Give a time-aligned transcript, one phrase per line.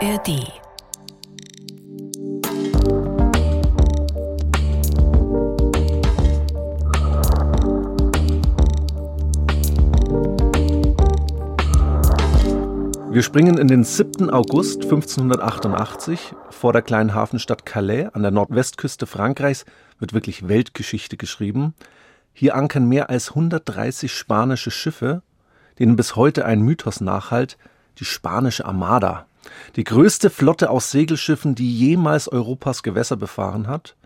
[0.00, 0.28] ARD
[13.10, 14.30] Wir springen in den 7.
[14.30, 16.32] August 1588.
[16.50, 19.64] Vor der kleinen Hafenstadt Calais an der Nordwestküste Frankreichs
[19.98, 21.74] wird wirklich Weltgeschichte geschrieben.
[22.32, 25.22] Hier ankern mehr als 130 spanische Schiffe,
[25.80, 27.58] denen bis heute ein Mythos nachhalt,
[27.98, 29.27] die spanische Armada.
[29.76, 33.96] Die größte Flotte aus Segelschiffen, die jemals Europas Gewässer befahren hat.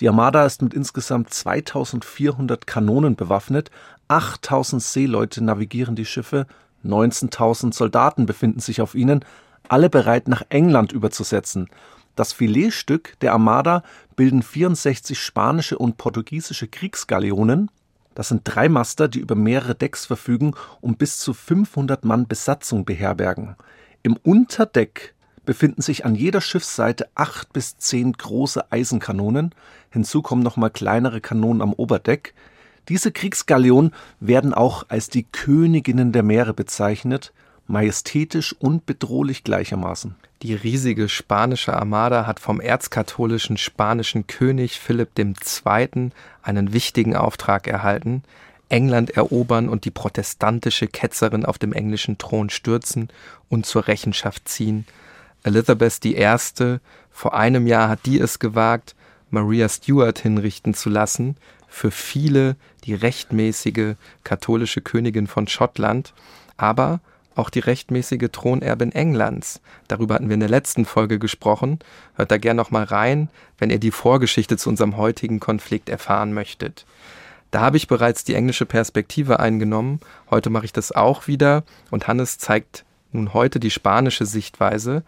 [0.00, 3.70] Die Armada ist mit insgesamt 2400 Kanonen bewaffnet,
[4.08, 6.46] 8000 Seeleute navigieren die Schiffe,
[6.84, 9.24] 19.000 Soldaten befinden sich auf ihnen,
[9.68, 11.68] alle bereit nach England überzusetzen.
[12.16, 13.82] Das Filetstück der Armada
[14.16, 17.70] bilden 64 spanische und portugiesische Kriegsgaleonen.
[18.14, 23.56] Das sind Dreimaster, die über mehrere Decks verfügen und bis zu 500 Mann Besatzung beherbergen.
[24.02, 25.14] Im Unterdeck
[25.44, 29.54] befinden sich an jeder Schiffsseite acht bis zehn große Eisenkanonen.
[29.90, 32.34] Hinzu kommen nochmal kleinere Kanonen am Oberdeck.
[32.88, 37.32] Diese Kriegsgaleonen werden auch als die Königinnen der Meere bezeichnet,
[37.66, 40.14] majestätisch und bedrohlich gleichermaßen.
[40.42, 46.10] Die riesige spanische Armada hat vom erzkatholischen spanischen König Philipp II.
[46.42, 48.22] einen wichtigen Auftrag erhalten,
[48.70, 53.08] England erobern und die protestantische Ketzerin auf dem englischen Thron stürzen
[53.48, 54.86] und zur Rechenschaft ziehen.
[55.42, 56.78] Elizabeth I.
[57.10, 58.94] vor einem Jahr hat die es gewagt,
[59.30, 61.36] Maria Stuart hinrichten zu lassen,
[61.68, 63.94] für viele die rechtmäßige
[64.24, 66.12] katholische Königin von Schottland,
[66.56, 67.00] aber
[67.36, 69.60] auch die rechtmäßige Thronerbin Englands.
[69.88, 71.78] Darüber hatten wir in der letzten Folge gesprochen.
[72.16, 73.28] Hört da gern noch mal rein,
[73.58, 76.84] wenn ihr die Vorgeschichte zu unserem heutigen Konflikt erfahren möchtet.
[77.50, 80.00] Da habe ich bereits die englische Perspektive eingenommen.
[80.30, 85.02] Heute mache ich das auch wieder und Hannes zeigt nun heute die spanische Sichtweise.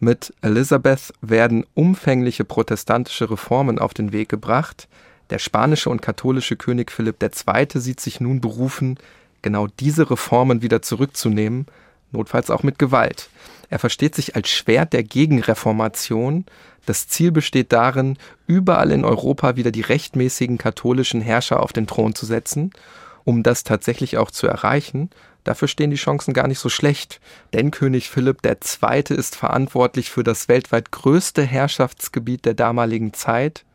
[0.00, 4.86] Mit Elizabeth werden umfängliche protestantische Reformen auf den Weg gebracht.
[5.30, 7.66] Der spanische und katholische König Philipp II.
[7.74, 8.98] sieht sich nun berufen,
[9.42, 11.66] genau diese Reformen wieder zurückzunehmen,
[12.12, 13.28] notfalls auch mit Gewalt.
[13.70, 16.46] Er versteht sich als Schwert der Gegenreformation.
[16.88, 18.16] Das Ziel besteht darin,
[18.46, 22.70] überall in Europa wieder die rechtmäßigen katholischen Herrscher auf den Thron zu setzen.
[23.24, 25.10] Um das tatsächlich auch zu erreichen,
[25.44, 27.20] dafür stehen die Chancen gar nicht so schlecht.
[27.52, 29.02] Denn König Philipp II.
[29.14, 33.66] ist verantwortlich für das weltweit größte Herrschaftsgebiet der damaligen Zeit,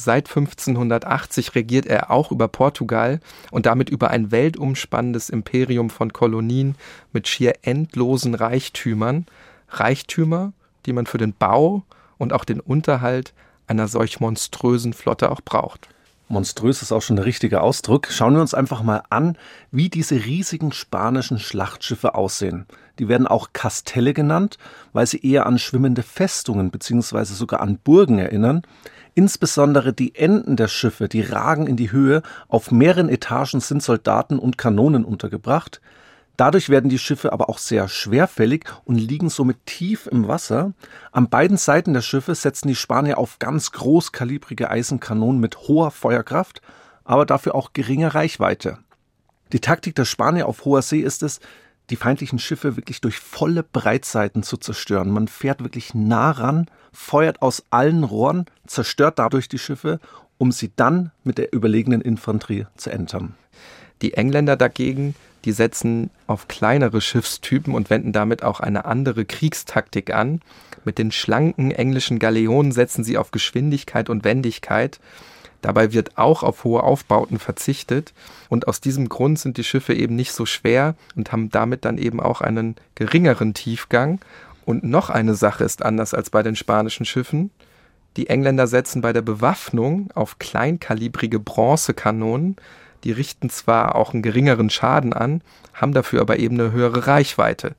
[0.00, 3.18] Seit 1580 regiert er auch über Portugal
[3.50, 6.76] und damit über ein weltumspannendes Imperium von Kolonien
[7.12, 9.26] mit schier endlosen Reichtümern.
[9.70, 10.52] Reichtümer,
[10.86, 11.82] die man für den Bau
[12.18, 13.32] und auch den Unterhalt
[13.66, 15.88] einer solch monströsen Flotte auch braucht.
[16.30, 18.08] Monströs ist auch schon der richtige Ausdruck.
[18.10, 19.38] Schauen wir uns einfach mal an,
[19.70, 22.66] wie diese riesigen spanischen Schlachtschiffe aussehen.
[22.98, 24.58] Die werden auch Kastelle genannt,
[24.92, 27.24] weil sie eher an schwimmende Festungen bzw.
[27.24, 28.62] sogar an Burgen erinnern.
[29.14, 34.38] Insbesondere die Enden der Schiffe, die ragen in die Höhe, auf mehreren Etagen sind Soldaten
[34.38, 35.80] und Kanonen untergebracht.
[36.38, 40.72] Dadurch werden die Schiffe aber auch sehr schwerfällig und liegen somit tief im Wasser.
[41.10, 46.62] An beiden Seiten der Schiffe setzen die Spanier auf ganz großkalibrige Eisenkanonen mit hoher Feuerkraft,
[47.02, 48.78] aber dafür auch geringer Reichweite.
[49.52, 51.40] Die Taktik der Spanier auf hoher See ist es,
[51.90, 55.10] die feindlichen Schiffe wirklich durch volle Breitseiten zu zerstören.
[55.10, 59.98] Man fährt wirklich nah ran, feuert aus allen Rohren, zerstört dadurch die Schiffe,
[60.36, 63.34] um sie dann mit der überlegenen Infanterie zu entern.
[64.02, 70.12] Die Engländer dagegen, die setzen auf kleinere Schiffstypen und wenden damit auch eine andere Kriegstaktik
[70.12, 70.40] an.
[70.84, 75.00] Mit den schlanken englischen Galeonen setzen sie auf Geschwindigkeit und Wendigkeit
[75.60, 78.12] Dabei wird auch auf hohe Aufbauten verzichtet
[78.48, 81.98] und aus diesem Grund sind die Schiffe eben nicht so schwer und haben damit dann
[81.98, 84.20] eben auch einen geringeren Tiefgang.
[84.64, 87.50] Und noch eine Sache ist anders als bei den spanischen Schiffen.
[88.16, 92.56] Die Engländer setzen bei der Bewaffnung auf kleinkalibrige Bronzekanonen.
[93.04, 95.42] Die richten zwar auch einen geringeren Schaden an,
[95.74, 97.74] haben dafür aber eben eine höhere Reichweite.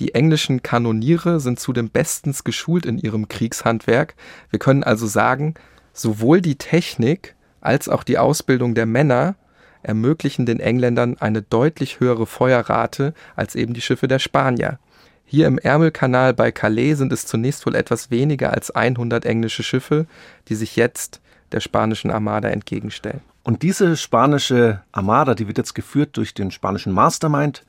[0.00, 4.14] Die englischen Kanoniere sind zudem bestens geschult in ihrem Kriegshandwerk.
[4.50, 5.54] Wir können also sagen,
[5.96, 9.34] Sowohl die Technik als auch die Ausbildung der Männer
[9.82, 14.78] ermöglichen den Engländern eine deutlich höhere Feuerrate als eben die Schiffe der Spanier.
[15.24, 20.06] Hier im Ärmelkanal bei Calais sind es zunächst wohl etwas weniger als 100 englische Schiffe,
[20.48, 23.22] die sich jetzt der spanischen Armada entgegenstellen.
[23.46, 27.64] Und diese spanische Armada, die wird jetzt geführt durch den spanischen Mastermind,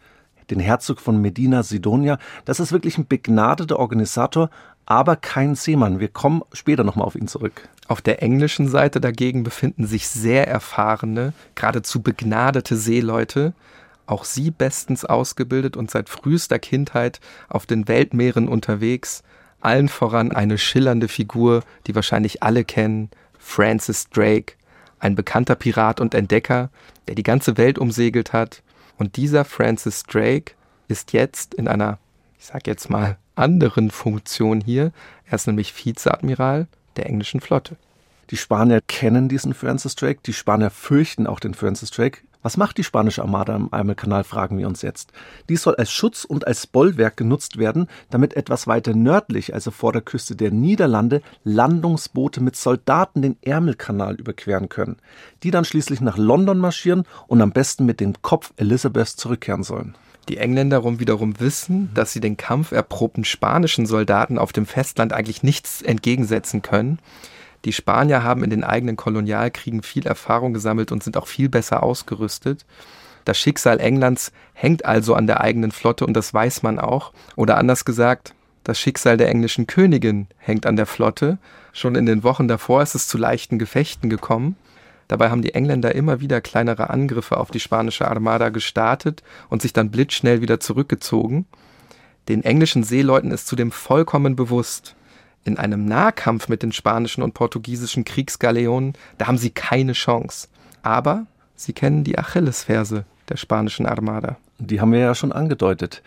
[0.49, 2.17] den Herzog von Medina Sidonia.
[2.45, 4.49] Das ist wirklich ein begnadeter Organisator,
[4.87, 5.99] aber kein Seemann.
[5.99, 7.69] Wir kommen später nochmal auf ihn zurück.
[7.87, 13.53] Auf der englischen Seite dagegen befinden sich sehr erfahrene, geradezu begnadete Seeleute.
[14.07, 17.19] auch sie bestens ausgebildet und seit frühester Kindheit
[17.49, 19.21] auf den Weltmeeren unterwegs,
[19.61, 24.53] allen voran eine schillernde Figur, die wahrscheinlich alle kennen, Francis Drake,
[24.99, 26.69] ein bekannter Pirat und Entdecker,
[27.07, 28.63] der die ganze Welt umsegelt hat.
[28.97, 30.53] Und dieser Francis Drake
[30.87, 31.99] ist jetzt in einer,
[32.39, 34.91] ich sag jetzt mal, anderen Funktion hier.
[35.25, 37.77] Er ist nämlich Vizeadmiral der englischen Flotte.
[38.29, 42.21] Die Spanier kennen diesen Francis Drake, die Spanier fürchten auch den Francis Drake.
[42.47, 45.11] Was macht die spanische Armada im Ärmelkanal, fragen wir uns jetzt.
[45.49, 49.91] Dies soll als Schutz und als Bollwerk genutzt werden, damit etwas weiter nördlich, also vor
[49.91, 54.95] der Küste der Niederlande, Landungsboote mit Soldaten den Ärmelkanal überqueren können,
[55.43, 59.95] die dann schließlich nach London marschieren und am besten mit dem Kopf Elizabeths zurückkehren sollen.
[60.29, 65.81] Die Engländer wiederum wissen, dass sie den kampferprobten spanischen Soldaten auf dem Festland eigentlich nichts
[65.81, 66.99] entgegensetzen können.
[67.67, 71.83] Die Spanier haben in den eigenen Kolonialkriegen viel Erfahrung gesammelt und sind auch viel besser
[71.83, 72.65] ausgerüstet.
[73.25, 77.11] Das Schicksal Englands hängt also an der eigenen Flotte und das weiß man auch.
[77.35, 78.33] Oder anders gesagt,
[78.63, 81.39] das Schicksal der englischen Königin hängt an der Flotte.
[81.73, 84.55] Schon in den Wochen davor ist es zu leichten Gefechten gekommen.
[85.09, 89.73] Dabei haben die Engländer immer wieder kleinere Angriffe auf die spanische Armada gestartet und sich
[89.73, 91.47] dann blitzschnell wieder zurückgezogen.
[92.29, 94.95] Den englischen Seeleuten ist zudem vollkommen bewusst,
[95.47, 100.49] in einem Nahkampf mit den spanischen und portugiesischen Kriegsgaleonen, da haben sie keine Chance.
[100.83, 104.37] Aber sie kennen die Achillesferse der spanischen Armada.
[104.59, 106.01] Die haben wir ja schon angedeutet.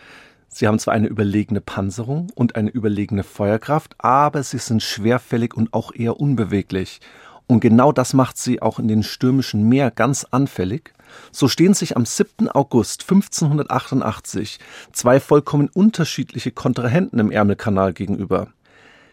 [0.48, 5.72] Sie haben zwar eine überlegene Panzerung und eine überlegene Feuerkraft, aber sie sind schwerfällig und
[5.72, 7.00] auch eher unbeweglich.
[7.46, 10.92] Und genau das macht sie auch in den stürmischen Meer ganz anfällig.
[11.32, 12.48] So stehen sich am 7.
[12.48, 14.58] August 1588
[14.92, 18.48] zwei vollkommen unterschiedliche Kontrahenten im Ärmelkanal gegenüber.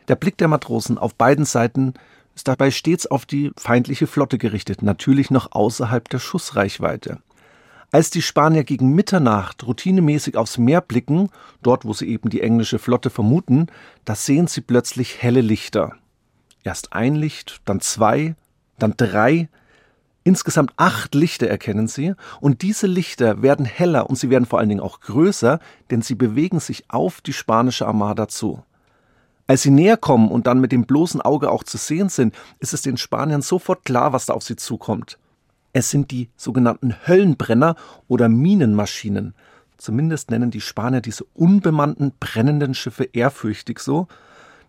[0.07, 1.93] Der Blick der Matrosen auf beiden Seiten
[2.33, 7.19] ist dabei stets auf die feindliche Flotte gerichtet, natürlich noch außerhalb der Schussreichweite.
[7.91, 11.29] Als die Spanier gegen Mitternacht routinemäßig aufs Meer blicken,
[11.63, 13.67] dort wo sie eben die englische Flotte vermuten,
[14.05, 15.95] da sehen sie plötzlich helle Lichter.
[16.63, 18.35] Erst ein Licht, dann zwei,
[18.77, 19.49] dann drei,
[20.23, 24.69] insgesamt acht Lichter erkennen sie, und diese Lichter werden heller und sie werden vor allen
[24.69, 28.63] Dingen auch größer, denn sie bewegen sich auf die spanische Armada zu.
[29.47, 32.73] Als sie näher kommen und dann mit dem bloßen Auge auch zu sehen sind, ist
[32.73, 35.17] es den Spaniern sofort klar, was da auf sie zukommt.
[35.71, 37.75] Es sind die sogenannten Höllenbrenner
[38.09, 39.35] oder Minenmaschinen.
[39.77, 44.07] Zumindest nennen die Spanier diese unbemannten brennenden Schiffe ehrfürchtig so.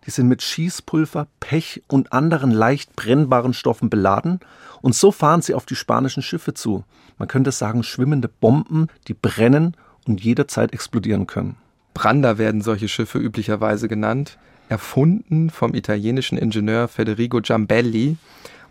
[0.05, 4.39] Die sind mit Schießpulver, Pech und anderen leicht brennbaren Stoffen beladen
[4.81, 6.85] und so fahren sie auf die spanischen Schiffe zu.
[7.17, 9.75] Man könnte sagen schwimmende Bomben, die brennen
[10.07, 11.57] und jederzeit explodieren können.
[11.93, 14.37] Brander werden solche Schiffe üblicherweise genannt
[14.69, 18.17] erfunden vom italienischen Ingenieur Federico Giambelli.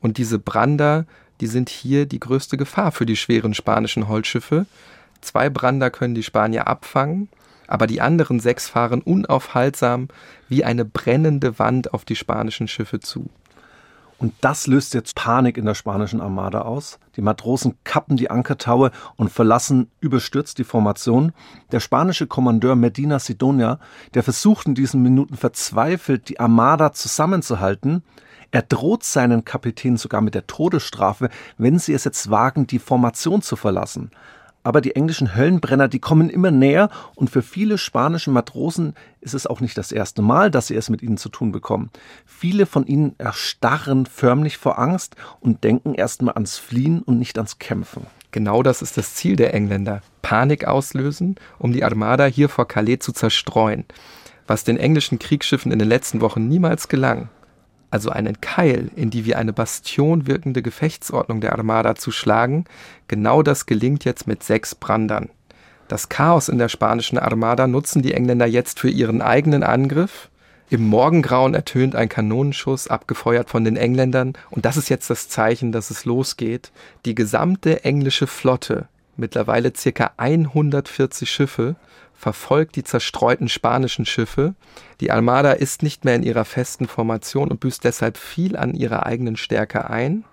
[0.01, 1.05] Und diese Brander,
[1.41, 4.67] die sind hier die größte Gefahr für die schweren spanischen Holzschiffe.
[5.21, 7.29] Zwei Brander können die Spanier abfangen,
[7.67, 10.09] aber die anderen sechs fahren unaufhaltsam
[10.49, 13.29] wie eine brennende Wand auf die spanischen Schiffe zu.
[14.19, 16.99] Und das löst jetzt Panik in der spanischen Armada aus.
[17.15, 21.33] Die Matrosen kappen die Ankertaue und verlassen überstürzt die Formation.
[21.71, 23.79] Der spanische Kommandeur Medina Sidonia,
[24.15, 28.03] der versucht in diesen Minuten verzweifelt, die Armada zusammenzuhalten,
[28.51, 31.29] er droht seinen Kapitän sogar mit der Todesstrafe,
[31.59, 34.11] wenn sie es jetzt wagen, die Formation zu verlassen.
[34.63, 39.47] Aber die englischen Höllenbrenner, die kommen immer näher und für viele spanische Matrosen ist es
[39.47, 41.91] auch nicht das erste Mal, dass sie es mit ihnen zu tun bekommen.
[42.27, 47.59] Viele von ihnen erstarren förmlich vor Angst und denken erstmal ans Fliehen und nicht ans
[47.59, 48.07] Kämpfen.
[48.31, 50.03] Genau das ist das Ziel der Engländer.
[50.21, 53.85] Panik auslösen, um die Armada hier vor Calais zu zerstreuen.
[54.47, 57.29] Was den englischen Kriegsschiffen in den letzten Wochen niemals gelang
[57.91, 62.65] also einen Keil in die wie eine Bastion wirkende Gefechtsordnung der Armada zu schlagen,
[63.07, 65.31] genau das gelingt jetzt mit sechs Brandern.
[65.89, 70.29] Das Chaos in der spanischen Armada nutzen die Engländer jetzt für ihren eigenen Angriff.
[70.69, 75.73] Im Morgengrauen ertönt ein Kanonenschuss, abgefeuert von den Engländern, und das ist jetzt das Zeichen,
[75.73, 76.73] dass es losgeht.
[77.07, 81.77] Die gesamte englische Flotte, mittlerweile circa 140 Schiffe,
[82.19, 84.55] verfolgt die zerstreuten spanischen Schiffe.
[85.01, 89.07] Die Armada ist nicht mehr in ihrer festen Formation und büßt deshalb viel an ihrer
[89.07, 90.25] eigenen Stärke ein.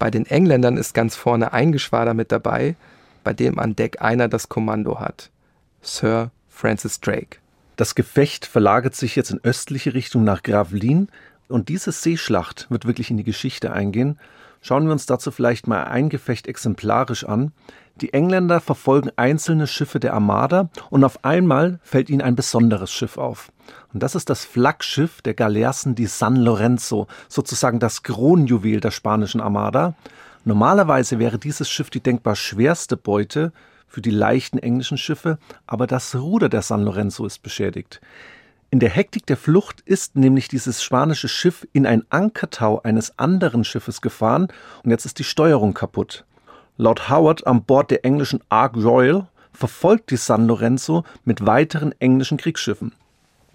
[0.00, 2.74] Bei den Engländern ist ganz vorne ein Geschwader mit dabei,
[3.22, 5.30] bei dem an Deck einer das Kommando hat.
[5.82, 7.38] Sir Francis Drake.
[7.76, 11.08] Das Gefecht verlagert sich jetzt in östliche Richtung nach Gravelines
[11.46, 14.18] und diese Seeschlacht wird wirklich in die Geschichte eingehen.
[14.66, 17.52] Schauen wir uns dazu vielleicht mal ein Gefecht exemplarisch an.
[18.00, 23.18] Die Engländer verfolgen einzelne Schiffe der Armada und auf einmal fällt ihnen ein besonderes Schiff
[23.18, 23.52] auf.
[23.92, 29.42] Und das ist das Flaggschiff der Galeassen di San Lorenzo, sozusagen das Kronjuwel der spanischen
[29.42, 29.96] Armada.
[30.46, 33.52] Normalerweise wäre dieses Schiff die denkbar schwerste Beute
[33.86, 38.00] für die leichten englischen Schiffe, aber das Ruder der San Lorenzo ist beschädigt.
[38.74, 43.62] In der Hektik der Flucht ist nämlich dieses spanische Schiff in ein Ankertau eines anderen
[43.62, 44.48] Schiffes gefahren
[44.82, 46.24] und jetzt ist die Steuerung kaputt.
[46.76, 52.36] Lord Howard an Bord der englischen Ark Royal verfolgt die San Lorenzo mit weiteren englischen
[52.36, 52.90] Kriegsschiffen.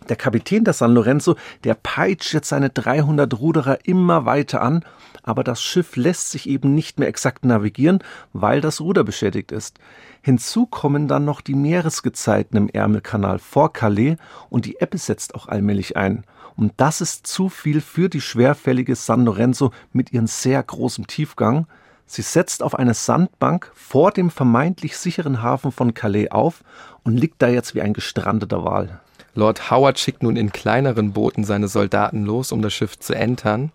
[0.07, 1.35] Der Kapitän der San Lorenzo,
[1.65, 4.85] der peitscht jetzt seine 300 Ruderer immer weiter an,
[5.29, 8.00] aber das Schiff lässt sich eben nicht mehr exakt navigieren,
[8.33, 9.77] weil das Ruder beschädigt ist.
[10.24, 14.17] Hinzu kommen dann noch die Meeresgezeiten im Ärmelkanal vor Calais
[14.50, 16.24] und die Ebbe setzt auch allmählich ein.
[16.55, 21.67] Und das ist zu viel für die schwerfällige San Lorenzo mit ihrem sehr großen Tiefgang.
[22.07, 26.63] Sie setzt auf eine Sandbank vor dem vermeintlich sicheren Hafen von Calais auf
[27.03, 29.00] und liegt da jetzt wie ein gestrandeter Wal.
[29.36, 33.71] Lord Howard schickt nun in kleineren Booten seine Soldaten los, um das Schiff zu entern.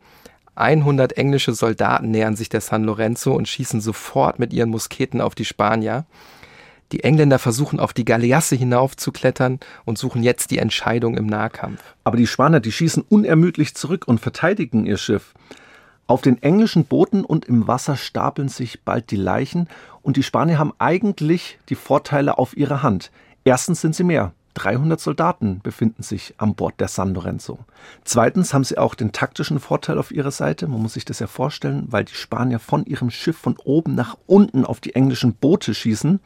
[0.56, 5.34] 100 englische Soldaten nähern sich der San Lorenzo und schießen sofort mit ihren Musketen auf
[5.34, 6.04] die Spanier.
[6.92, 11.80] Die Engländer versuchen auf die Galeasse hinaufzuklettern und suchen jetzt die Entscheidung im Nahkampf.
[12.04, 15.34] Aber die Spanier, die schießen unermüdlich zurück und verteidigen ihr Schiff.
[16.06, 19.68] Auf den englischen Booten und im Wasser stapeln sich bald die Leichen
[20.02, 23.10] und die Spanier haben eigentlich die Vorteile auf ihrer Hand.
[23.44, 24.32] Erstens sind sie mehr.
[24.54, 27.58] 300 Soldaten befinden sich an Bord der San Lorenzo.
[28.04, 30.66] Zweitens haben sie auch den taktischen Vorteil auf ihrer Seite.
[30.66, 34.16] Man muss sich das ja vorstellen, weil die Spanier von ihrem Schiff von oben nach
[34.26, 36.20] unten auf die englischen Boote schießen.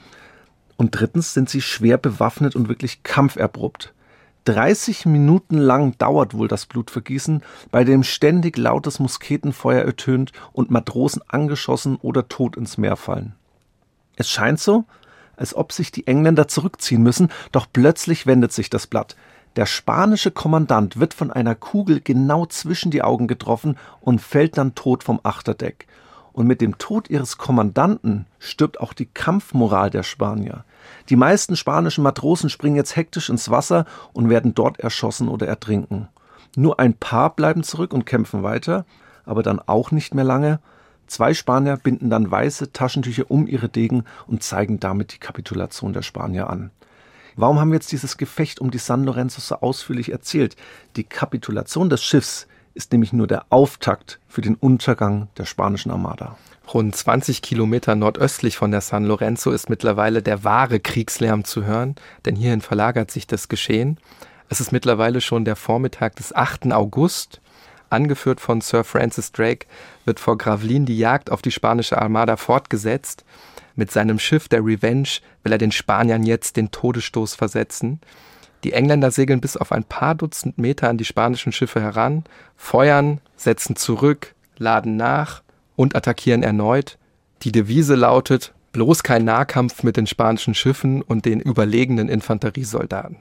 [0.76, 3.92] Und drittens sind sie schwer bewaffnet und wirklich kampferprobt.
[4.44, 11.23] 30 Minuten lang dauert wohl das Blutvergießen, bei dem ständig lautes Musketenfeuer ertönt und Matrosen
[11.28, 13.35] angeschossen oder tot ins Meer fallen.
[14.16, 14.85] Es scheint so,
[15.38, 19.16] als ob sich die Engländer zurückziehen müssen, doch plötzlich wendet sich das Blatt.
[19.57, 24.75] Der spanische Kommandant wird von einer Kugel genau zwischen die Augen getroffen und fällt dann
[24.75, 25.87] tot vom Achterdeck.
[26.33, 30.64] Und mit dem Tod ihres Kommandanten stirbt auch die Kampfmoral der Spanier.
[31.09, 36.09] Die meisten spanischen Matrosen springen jetzt hektisch ins Wasser und werden dort erschossen oder ertrinken.
[36.54, 38.85] Nur ein paar bleiben zurück und kämpfen weiter,
[39.25, 40.61] aber dann auch nicht mehr lange,
[41.09, 46.03] Zwei Spanier binden dann weiße Taschentücher um ihre Degen und zeigen damit die Kapitulation der
[46.03, 46.71] Spanier an.
[47.35, 50.57] Warum haben wir jetzt dieses Gefecht um die San Lorenzo so ausführlich erzählt?
[50.97, 56.37] Die Kapitulation des Schiffs ist nämlich nur der Auftakt für den Untergang der spanischen Armada.
[56.73, 61.97] Rund 20 Kilometer nordöstlich von der San Lorenzo ist mittlerweile der wahre Kriegslärm zu hören,
[62.27, 63.99] denn hierhin verlagert sich das Geschehen.
[64.50, 66.73] Es ist mittlerweile schon der Vormittag des 8.
[66.73, 67.41] August
[67.90, 69.66] Angeführt von Sir Francis Drake
[70.04, 73.25] wird vor Gravelines die Jagd auf die spanische Armada fortgesetzt.
[73.76, 75.09] Mit seinem Schiff der Revenge
[75.42, 78.00] will er den Spaniern jetzt den Todesstoß versetzen.
[78.64, 82.25] Die Engländer segeln bis auf ein paar Dutzend Meter an die spanischen Schiffe heran,
[82.57, 85.42] feuern, setzen zurück, laden nach
[85.76, 86.99] und attackieren erneut.
[87.42, 93.16] Die Devise lautet bloß kein Nahkampf mit den spanischen Schiffen und den überlegenen Infanteriesoldaten.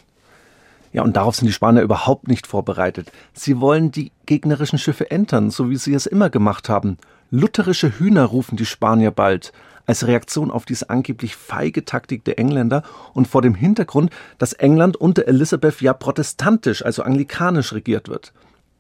[0.97, 3.11] Ja, und darauf sind die Spanier überhaupt nicht vorbereitet.
[3.31, 6.97] Sie wollen die gegnerischen Schiffe entern, so wie sie es immer gemacht haben.
[7.29, 9.53] Lutherische Hühner rufen die Spanier bald,
[9.85, 12.81] als Reaktion auf diese angeblich feige Taktik der Engländer
[13.13, 18.33] und vor dem Hintergrund, dass England unter Elisabeth ja protestantisch, also anglikanisch regiert wird.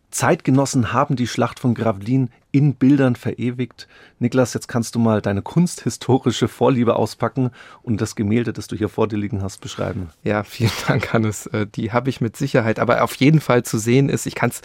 [0.09, 3.87] Zeitgenossen haben die Schlacht von Gravelines in Bildern verewigt.
[4.19, 7.51] Niklas, jetzt kannst du mal deine kunsthistorische Vorliebe auspacken
[7.83, 10.09] und das Gemälde, das du hier vor dir liegen hast, beschreiben.
[10.23, 11.47] Ja, vielen Dank, Hannes.
[11.47, 12.79] Äh, die habe ich mit Sicherheit.
[12.79, 14.61] Aber auf jeden Fall zu sehen ist, ich kann es,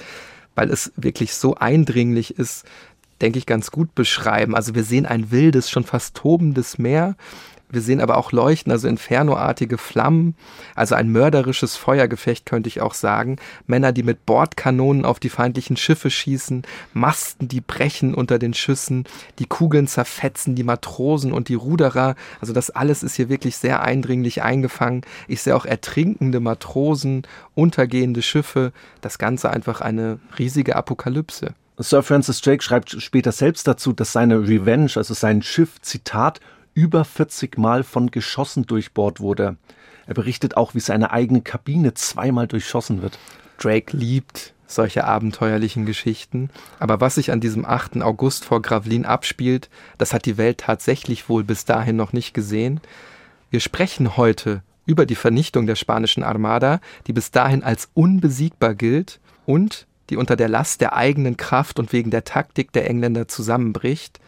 [0.55, 2.65] weil es wirklich so eindringlich ist,
[3.21, 4.55] denke ich, ganz gut beschreiben.
[4.55, 7.17] Also wir sehen ein wildes, schon fast tobendes Meer.
[7.73, 10.37] Wir sehen aber auch Leuchten, also infernoartige Flammen,
[10.75, 13.37] also ein mörderisches Feuergefecht könnte ich auch sagen.
[13.67, 16.63] Männer, die mit Bordkanonen auf die feindlichen Schiffe schießen,
[16.93, 19.05] Masten, die brechen unter den Schüssen,
[19.39, 22.15] die Kugeln zerfetzen, die Matrosen und die Ruderer.
[22.43, 25.01] Also das alles ist hier wirklich sehr eindringlich eingefangen.
[25.27, 27.23] Ich sehe auch ertrinkende Matrosen,
[27.55, 28.73] untergehende Schiffe.
[29.01, 31.55] Das Ganze einfach eine riesige Apokalypse.
[31.79, 36.41] Sir Francis Drake schreibt später selbst dazu, dass seine Revenge, also sein Schiff, Zitat,
[36.75, 39.57] über 40 Mal von Geschossen durchbohrt wurde.
[40.07, 43.19] Er berichtet auch, wie seine eigene Kabine zweimal durchschossen wird.
[43.59, 46.51] Drake liebt solche abenteuerlichen Geschichten.
[46.79, 48.03] Aber was sich an diesem 8.
[48.03, 52.81] August vor Gravelines abspielt, das hat die Welt tatsächlich wohl bis dahin noch nicht gesehen.
[53.51, 59.21] Wir sprechen heute über die Vernichtung der spanischen Armada, die bis dahin als unbesiegbar gilt
[59.47, 64.21] und die unter der Last der eigenen Kraft und wegen der Taktik der Engländer zusammenbricht.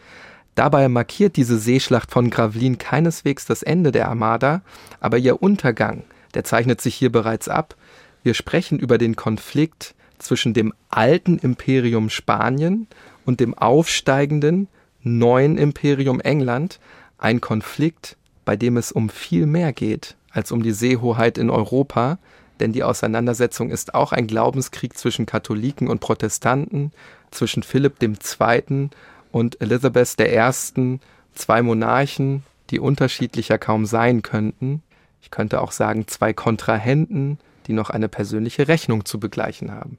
[0.55, 4.61] Dabei markiert diese Seeschlacht von Gravelines keineswegs das Ende der Armada,
[5.01, 7.75] aber ihr Untergang, der zeichnet sich hier bereits ab.
[8.23, 12.87] Wir sprechen über den Konflikt zwischen dem alten Imperium Spanien
[13.25, 14.69] und dem aufsteigenden
[15.03, 16.79] neuen Imperium England,
[17.17, 22.17] ein Konflikt, bei dem es um viel mehr geht als um die Seehoheit in Europa,
[22.59, 26.91] denn die Auseinandersetzung ist auch ein Glaubenskrieg zwischen Katholiken und Protestanten,
[27.31, 28.89] zwischen Philipp II.
[29.35, 30.99] Und Elizabeth I.,
[31.33, 34.81] zwei Monarchen, die unterschiedlicher kaum sein könnten.
[35.21, 37.37] Ich könnte auch sagen, zwei Kontrahenten,
[37.67, 39.97] die noch eine persönliche Rechnung zu begleichen haben.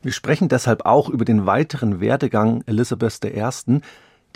[0.00, 3.80] Wir sprechen deshalb auch über den weiteren Werdegang Elizabeth I.,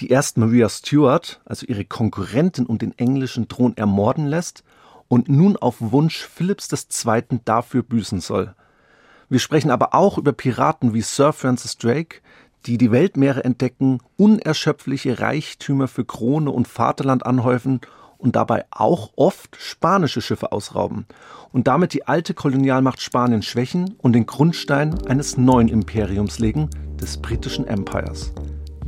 [0.01, 4.65] die erst Maria Stuart, also ihre Konkurrentin um den englischen Thron, ermorden lässt
[5.07, 7.39] und nun auf Wunsch Philipps II.
[7.45, 8.57] dafür büßen soll.
[9.29, 12.23] Wir sprechen aber auch über Piraten wie Sir Francis Drake,
[12.67, 17.81] die die Weltmeere entdecken, unerschöpfliche Reichtümer für Krone und Vaterland anhäufen
[18.19, 21.07] und dabei auch oft spanische Schiffe ausrauben
[21.53, 26.69] und damit die alte Kolonialmacht Spanien schwächen und den Grundstein eines neuen Imperiums legen,
[27.01, 28.33] des britischen Empires.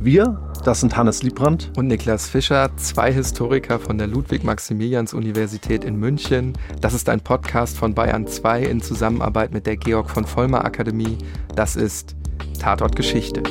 [0.01, 6.53] Wir, das sind Hannes Liebrandt und Niklas Fischer, zwei Historiker von der Ludwig-Maximilians-Universität in München.
[6.79, 11.17] Das ist ein Podcast von Bayern 2 in Zusammenarbeit mit der Georg von Vollmer Akademie.
[11.53, 12.15] Das ist
[12.59, 13.43] Tatort Geschichte.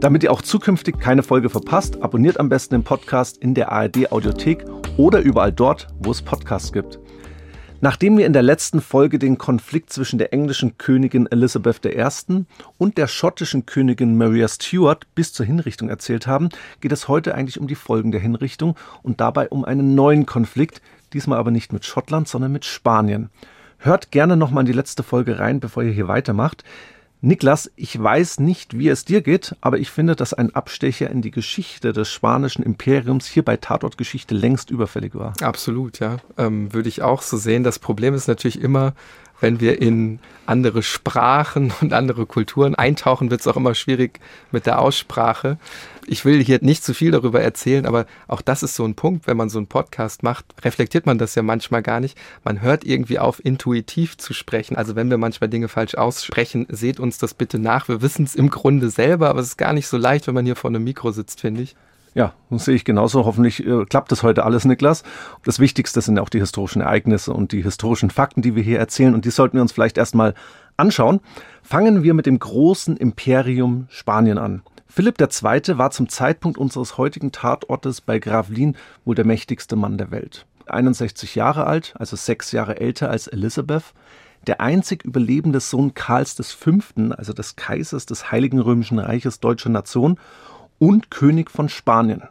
[0.00, 4.12] Damit ihr auch zukünftig keine Folge verpasst, abonniert am besten den Podcast in der ARD
[4.12, 4.64] Audiothek
[4.96, 6.98] oder überall dort, wo es Podcasts gibt.
[7.80, 12.44] Nachdem wir in der letzten Folge den Konflikt zwischen der englischen Königin Elizabeth I.
[12.76, 16.48] und der schottischen Königin Maria Stuart bis zur Hinrichtung erzählt haben,
[16.80, 20.82] geht es heute eigentlich um die Folgen der Hinrichtung und dabei um einen neuen Konflikt,
[21.12, 23.30] diesmal aber nicht mit Schottland, sondern mit Spanien.
[23.78, 26.64] Hört gerne nochmal in die letzte Folge rein, bevor ihr hier weitermacht.
[27.20, 31.20] Niklas, ich weiß nicht, wie es dir geht, aber ich finde, dass ein Abstecher in
[31.20, 35.32] die Geschichte des spanischen Imperiums hier bei Tatortgeschichte längst überfällig war.
[35.42, 36.18] Absolut, ja.
[36.36, 37.64] Ähm, würde ich auch so sehen.
[37.64, 38.94] Das Problem ist natürlich immer,
[39.40, 44.20] wenn wir in andere Sprachen und andere Kulturen eintauchen, wird es auch immer schwierig
[44.52, 45.58] mit der Aussprache.
[46.10, 49.26] Ich will hier nicht zu viel darüber erzählen, aber auch das ist so ein Punkt,
[49.26, 52.16] wenn man so einen Podcast macht, reflektiert man das ja manchmal gar nicht.
[52.44, 54.76] Man hört irgendwie auf, intuitiv zu sprechen.
[54.76, 57.88] Also wenn wir manchmal Dinge falsch aussprechen, seht uns das bitte nach.
[57.88, 60.46] Wir wissen es im Grunde selber, aber es ist gar nicht so leicht, wenn man
[60.46, 61.76] hier vor einem Mikro sitzt, finde ich.
[62.14, 63.26] Ja, das sehe ich genauso.
[63.26, 65.02] Hoffentlich äh, klappt das heute alles, Niklas.
[65.44, 69.14] Das Wichtigste sind auch die historischen Ereignisse und die historischen Fakten, die wir hier erzählen.
[69.14, 70.32] Und die sollten wir uns vielleicht erstmal
[70.78, 71.20] anschauen.
[71.62, 74.62] Fangen wir mit dem großen Imperium Spanien an.
[74.88, 75.78] Philipp II.
[75.78, 80.46] war zum Zeitpunkt unseres heutigen Tatortes bei Gravelin wohl der mächtigste Mann der Welt.
[80.66, 83.94] 61 Jahre alt, also sechs Jahre älter als Elisabeth,
[84.46, 86.78] der einzig überlebende Sohn Karls V.,
[87.10, 90.18] also des Kaisers des Heiligen Römischen Reiches deutscher Nation
[90.78, 92.22] und König von Spanien.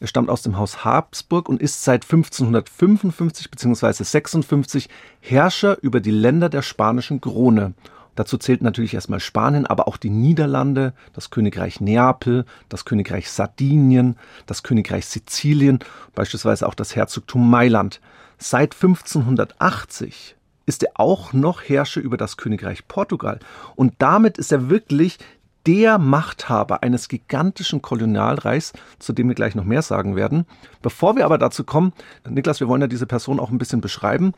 [0.00, 4.02] Er stammt aus dem Haus Habsburg und ist seit 1555 bzw.
[4.02, 4.88] 56
[5.20, 7.74] Herrscher über die Länder der spanischen Krone.
[8.14, 14.16] Dazu zählt natürlich erstmal Spanien, aber auch die Niederlande, das Königreich Neapel, das Königreich Sardinien,
[14.46, 15.78] das Königreich Sizilien,
[16.14, 18.00] beispielsweise auch das Herzogtum Mailand.
[18.38, 23.40] Seit 1580 ist er auch noch Herrscher über das Königreich Portugal.
[23.74, 25.18] Und damit ist er wirklich
[25.66, 30.46] der Machthaber eines gigantischen Kolonialreichs, zu dem wir gleich noch mehr sagen werden.
[30.80, 31.92] Bevor wir aber dazu kommen,
[32.28, 34.32] Niklas, wir wollen ja diese Person auch ein bisschen beschreiben.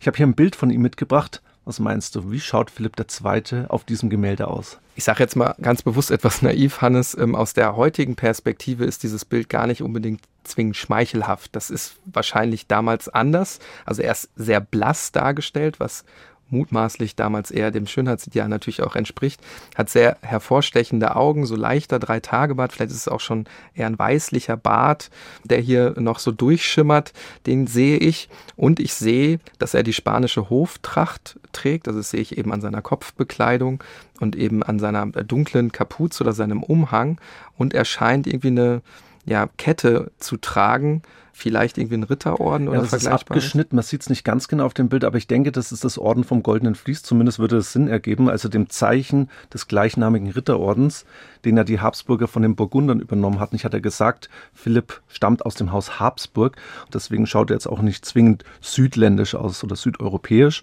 [0.00, 1.42] Ich habe hier ein Bild von ihm mitgebracht.
[1.66, 3.64] Was meinst du, wie schaut Philipp II.
[3.68, 4.78] auf diesem Gemälde aus?
[4.94, 7.18] Ich sage jetzt mal ganz bewusst etwas naiv, Hannes.
[7.18, 11.56] Ähm, aus der heutigen Perspektive ist dieses Bild gar nicht unbedingt zwingend schmeichelhaft.
[11.56, 13.58] Das ist wahrscheinlich damals anders.
[13.84, 16.04] Also er ist sehr blass dargestellt, was
[16.48, 19.40] mutmaßlich damals eher dem Schönheitsideal natürlich auch entspricht,
[19.74, 24.56] hat sehr hervorstechende Augen, so leichter Drei-Tage-Bart, vielleicht ist es auch schon eher ein weißlicher
[24.56, 25.10] Bart,
[25.44, 27.12] der hier noch so durchschimmert,
[27.46, 28.28] den sehe ich.
[28.56, 32.60] Und ich sehe, dass er die spanische Hoftracht trägt, also das sehe ich eben an
[32.60, 33.82] seiner Kopfbekleidung
[34.20, 37.20] und eben an seiner dunklen Kapuze oder seinem Umhang.
[37.56, 38.82] Und er scheint irgendwie eine
[39.26, 44.00] ja, Kette zu tragen, vielleicht irgendwie ein Ritterorden oder ja, das ist abgeschnitten, man sieht
[44.00, 46.42] es nicht ganz genau auf dem Bild, aber ich denke, das ist das Orden vom
[46.42, 51.04] Goldenen Vlies, zumindest würde es Sinn ergeben, also dem Zeichen des gleichnamigen Ritterordens,
[51.44, 53.56] den ja die Habsburger von den Burgundern übernommen hatten.
[53.56, 56.56] Ich hatte gesagt, Philipp stammt aus dem Haus Habsburg,
[56.94, 60.62] deswegen schaut er jetzt auch nicht zwingend südländisch aus oder südeuropäisch.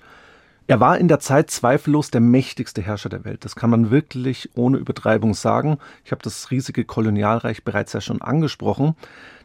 [0.66, 3.44] Er war in der Zeit zweifellos der mächtigste Herrscher der Welt.
[3.44, 5.78] Das kann man wirklich ohne Übertreibung sagen.
[6.06, 8.96] Ich habe das riesige Kolonialreich bereits ja schon angesprochen.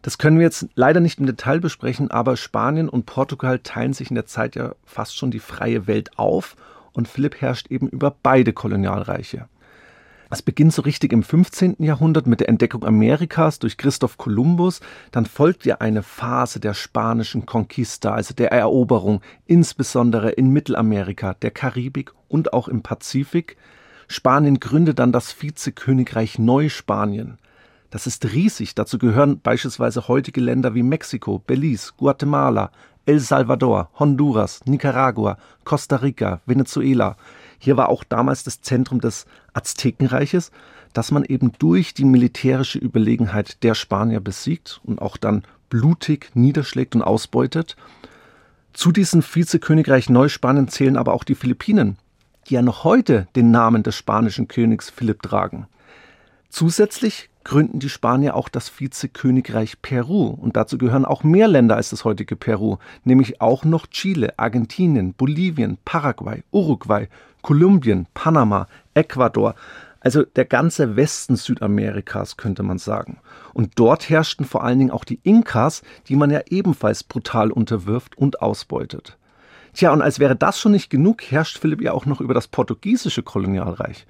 [0.02, 4.11] Das können wir jetzt leider nicht im Detail besprechen, aber Spanien und Portugal teilen sich
[4.11, 6.54] in der Zeit ja fast schon die freie Welt auf
[6.92, 9.48] und Philipp herrscht eben über beide Kolonialreiche.
[10.31, 11.77] Es beginnt so richtig im 15.
[11.79, 14.81] Jahrhundert mit der Entdeckung Amerikas durch Christoph Kolumbus.
[15.11, 21.51] Dann folgt ja eine Phase der spanischen Conquista, also der Eroberung, insbesondere in Mittelamerika, der
[21.51, 23.57] Karibik und auch im Pazifik.
[24.07, 27.38] Spanien gründet dann das Vizekönigreich Neuspanien.
[27.91, 28.75] Das ist riesig.
[28.75, 32.71] Dazu gehören beispielsweise heutige Länder wie Mexiko, Belize, Guatemala,
[33.07, 37.17] El Salvador, Honduras, Nicaragua, Costa Rica, Venezuela.
[37.59, 40.53] Hier war auch damals das Zentrum des Aztekenreiches,
[40.92, 46.94] das man eben durch die militärische Überlegenheit der Spanier besiegt und auch dann blutig niederschlägt
[46.94, 47.77] und ausbeutet.
[48.73, 51.99] Zu diesem Vizekönigreich Neuspanien zählen aber auch die Philippinen,
[52.49, 55.66] die ja noch heute den Namen des spanischen Königs Philipp tragen.
[56.49, 60.26] Zusätzlich gründen die Spanier auch das Vizekönigreich Peru.
[60.26, 65.14] Und dazu gehören auch mehr Länder als das heutige Peru, nämlich auch noch Chile, Argentinien,
[65.14, 67.08] Bolivien, Paraguay, Uruguay,
[67.40, 69.54] Kolumbien, Panama, Ecuador.
[70.00, 73.18] Also der ganze Westen Südamerikas könnte man sagen.
[73.54, 78.18] Und dort herrschten vor allen Dingen auch die Inkas, die man ja ebenfalls brutal unterwirft
[78.18, 79.16] und ausbeutet.
[79.72, 82.46] Tja, und als wäre das schon nicht genug, herrscht Philipp ja auch noch über das
[82.46, 84.06] portugiesische Kolonialreich.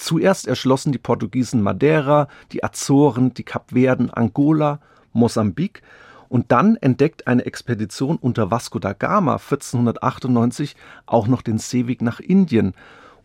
[0.00, 4.80] Zuerst erschlossen die Portugiesen Madeira, die Azoren, die Kapverden, Angola,
[5.12, 5.82] Mosambik
[6.30, 12.18] und dann entdeckt eine Expedition unter Vasco da Gama 1498 auch noch den Seeweg nach
[12.18, 12.72] Indien.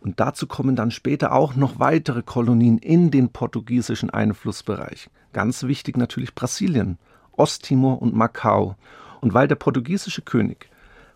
[0.00, 5.08] Und dazu kommen dann später auch noch weitere Kolonien in den portugiesischen Einflussbereich.
[5.32, 6.98] Ganz wichtig natürlich Brasilien,
[7.32, 8.76] Osttimor und Macau.
[9.22, 10.68] Und weil der portugiesische König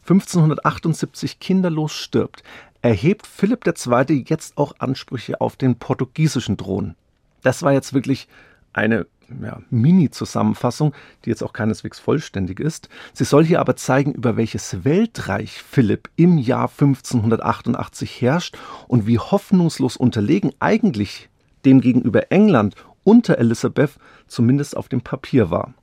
[0.02, 2.42] 1578 kinderlos stirbt,
[2.82, 4.24] erhebt Philipp II.
[4.28, 6.94] jetzt auch Ansprüche auf den portugiesischen Thron.
[7.42, 8.28] Das war jetzt wirklich
[8.72, 9.06] eine
[9.42, 12.88] ja, Mini-Zusammenfassung, die jetzt auch keineswegs vollständig ist.
[13.12, 19.18] Sie soll hier aber zeigen, über welches Weltreich Philipp im Jahr 1588 herrscht und wie
[19.18, 21.28] hoffnungslos unterlegen eigentlich
[21.64, 23.92] demgegenüber England unter Elisabeth
[24.26, 25.74] zumindest auf dem Papier war.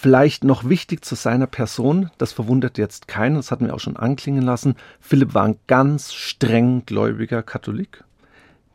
[0.00, 3.96] Vielleicht noch wichtig zu seiner Person, das verwundert jetzt keinen, das hatten wir auch schon
[3.96, 4.76] anklingen lassen.
[5.00, 8.04] Philipp war ein ganz streng gläubiger Katholik,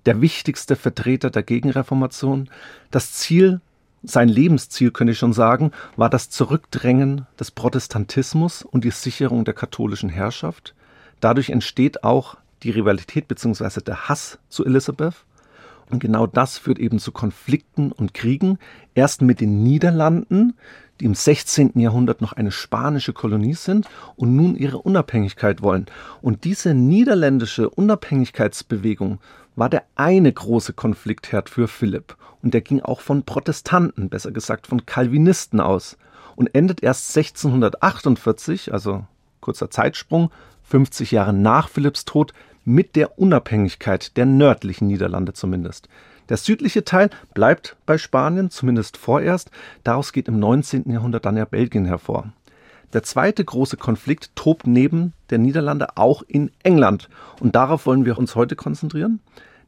[0.05, 2.49] der wichtigste Vertreter der Gegenreformation.
[2.91, 3.61] Das Ziel,
[4.03, 9.53] sein Lebensziel könnte ich schon sagen, war das Zurückdrängen des Protestantismus und die Sicherung der
[9.53, 10.75] katholischen Herrschaft.
[11.21, 13.79] Dadurch entsteht auch die Rivalität bzw.
[13.79, 15.23] der Hass zu Elisabeth.
[15.89, 18.57] Und genau das führt eben zu Konflikten und Kriegen.
[18.93, 20.55] Erst mit den Niederlanden,
[21.03, 21.77] die im 16.
[21.79, 25.87] Jahrhundert noch eine spanische Kolonie sind und nun ihre Unabhängigkeit wollen.
[26.21, 29.19] Und diese niederländische Unabhängigkeitsbewegung
[29.57, 32.15] war der eine große Konfliktherd für Philipp.
[32.41, 35.97] Und der ging auch von Protestanten, besser gesagt von Calvinisten aus.
[36.37, 39.03] Und endet erst 1648, also
[39.41, 40.31] kurzer Zeitsprung,
[40.63, 45.89] 50 Jahre nach Philipps Tod, mit der Unabhängigkeit der nördlichen Niederlande zumindest.
[46.29, 49.51] Der südliche Teil bleibt bei Spanien, zumindest vorerst.
[49.83, 50.89] Daraus geht im 19.
[50.89, 52.31] Jahrhundert dann ja Belgien hervor.
[52.93, 57.09] Der zweite große Konflikt tobt neben der Niederlande auch in England.
[57.39, 59.19] Und darauf wollen wir uns heute konzentrieren.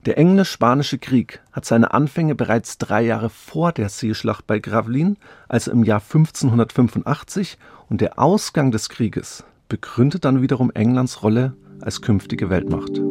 [0.05, 5.71] Der Englisch-Spanische Krieg hat seine Anfänge bereits drei Jahre vor der Seeschlacht bei Gravelines, also
[5.71, 7.57] im Jahr 1585,
[7.89, 13.01] und der Ausgang des Krieges begründet dann wiederum Englands Rolle als künftige Weltmacht.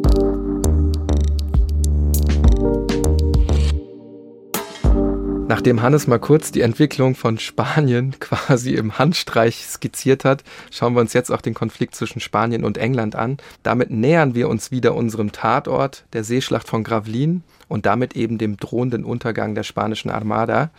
[5.47, 11.01] Nachdem Hannes mal kurz die Entwicklung von Spanien quasi im Handstreich skizziert hat, schauen wir
[11.01, 13.37] uns jetzt auch den Konflikt zwischen Spanien und England an.
[13.61, 18.57] Damit nähern wir uns wieder unserem Tatort, der Seeschlacht von Gravelines und damit eben dem
[18.57, 20.71] drohenden Untergang der spanischen Armada.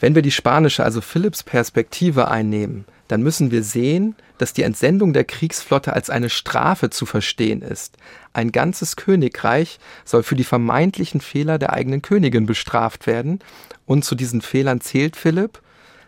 [0.00, 5.12] Wenn wir die spanische, also Philipps Perspektive einnehmen, dann müssen wir sehen, dass die Entsendung
[5.12, 7.96] der Kriegsflotte als eine Strafe zu verstehen ist.
[8.32, 13.40] Ein ganzes Königreich soll für die vermeintlichen Fehler der eigenen Königin bestraft werden,
[13.86, 15.60] und zu diesen Fehlern zählt Philipp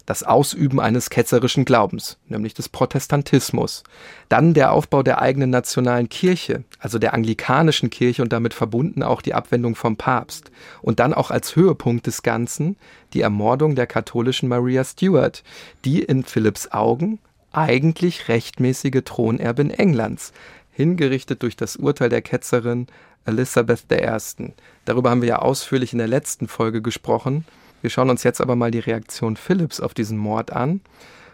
[0.08, 3.84] das Ausüben eines ketzerischen Glaubens, nämlich des Protestantismus.
[4.30, 9.20] Dann der Aufbau der eigenen nationalen Kirche, also der anglikanischen Kirche und damit verbunden auch
[9.20, 10.50] die Abwendung vom Papst.
[10.80, 12.76] Und dann auch als Höhepunkt des Ganzen
[13.12, 15.44] die Ermordung der katholischen Maria Stuart,
[15.84, 17.18] die in Philipps Augen
[17.52, 20.32] eigentlich rechtmäßige Thronerbin Englands,
[20.72, 22.86] hingerichtet durch das Urteil der Ketzerin
[23.26, 24.54] Elizabeth I.
[24.86, 27.44] Darüber haben wir ja ausführlich in der letzten Folge gesprochen.
[27.82, 30.80] Wir schauen uns jetzt aber mal die Reaktion Philipps auf diesen Mord an.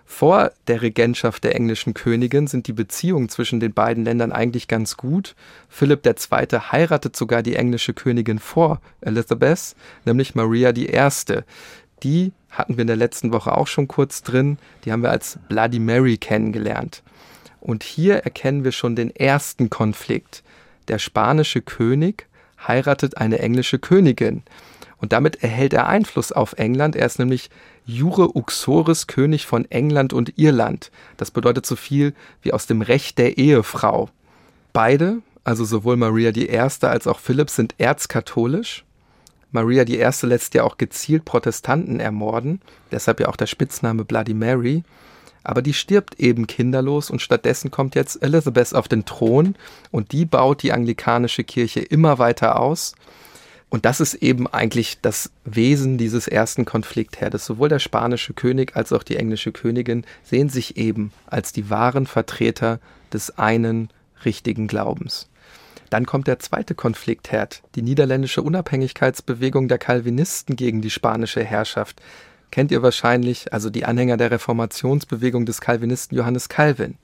[0.06, 4.96] Vor der Regentschaft der englischen Königin sind die Beziehungen zwischen den beiden Ländern eigentlich ganz
[4.96, 5.34] gut.
[5.68, 6.46] Philipp II.
[6.70, 10.88] heiratet sogar die englische Königin vor Elizabeth, nämlich Maria I.
[12.02, 14.58] Die hatten wir in der letzten Woche auch schon kurz drin.
[14.84, 17.02] Die haben wir als Bloody Mary kennengelernt.
[17.60, 20.42] Und hier erkennen wir schon den ersten Konflikt.
[20.88, 22.26] Der spanische König
[22.66, 24.42] heiratet eine englische Königin.
[24.98, 26.96] Und damit erhält er Einfluss auf England.
[26.96, 27.50] Er ist nämlich
[27.86, 30.90] Jure Uxoris König von England und Irland.
[31.16, 34.08] Das bedeutet so viel wie aus dem Recht der Ehefrau.
[34.72, 36.58] Beide, also sowohl Maria I.
[36.58, 38.84] als auch Philipp, sind erzkatholisch.
[39.52, 40.26] Maria I.
[40.26, 44.82] lässt ja auch gezielt Protestanten ermorden, deshalb ja auch der Spitzname Bloody Mary.
[45.44, 49.54] Aber die stirbt eben kinderlos und stattdessen kommt jetzt Elizabeth auf den Thron
[49.90, 52.94] und die baut die anglikanische Kirche immer weiter aus.
[53.74, 57.44] Und das ist eben eigentlich das Wesen dieses ersten Konfliktherdes.
[57.44, 62.06] Sowohl der spanische König als auch die englische Königin sehen sich eben als die wahren
[62.06, 62.78] Vertreter
[63.12, 63.88] des einen
[64.24, 65.28] richtigen Glaubens.
[65.90, 72.00] Dann kommt der zweite Konfliktherd, die niederländische Unabhängigkeitsbewegung der Calvinisten gegen die spanische Herrschaft
[72.54, 76.98] kennt ihr wahrscheinlich, also die Anhänger der Reformationsbewegung des Calvinisten Johannes Calvin.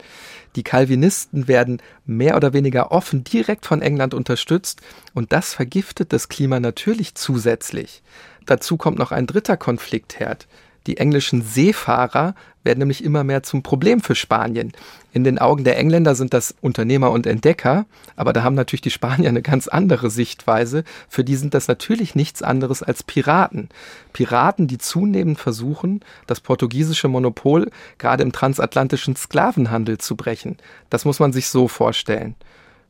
[0.55, 4.81] Die Calvinisten werden mehr oder weniger offen direkt von England unterstützt
[5.13, 8.05] und das vergiftet das Klima natürlich zusätzlich.
[8.47, 10.47] Dazu kommt noch ein dritter Konfliktherd,
[10.87, 14.73] die englischen Seefahrer werden nämlich immer mehr zum Problem für Spanien.
[15.13, 18.91] In den Augen der Engländer sind das Unternehmer und Entdecker, aber da haben natürlich die
[18.91, 20.85] Spanier eine ganz andere Sichtweise.
[21.09, 23.69] Für die sind das natürlich nichts anderes als Piraten.
[24.13, 30.59] Piraten, die zunehmend versuchen, das portugiesische Monopol gerade im transatlantischen Sklavenhandel zu brechen.
[30.91, 32.37] Das muss man sich so vorstellen.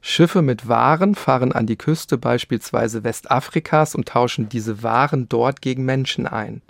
[0.02, 5.84] Schiffe mit Waren fahren an die Küste beispielsweise Westafrikas und tauschen diese Waren dort gegen
[5.84, 6.62] Menschen ein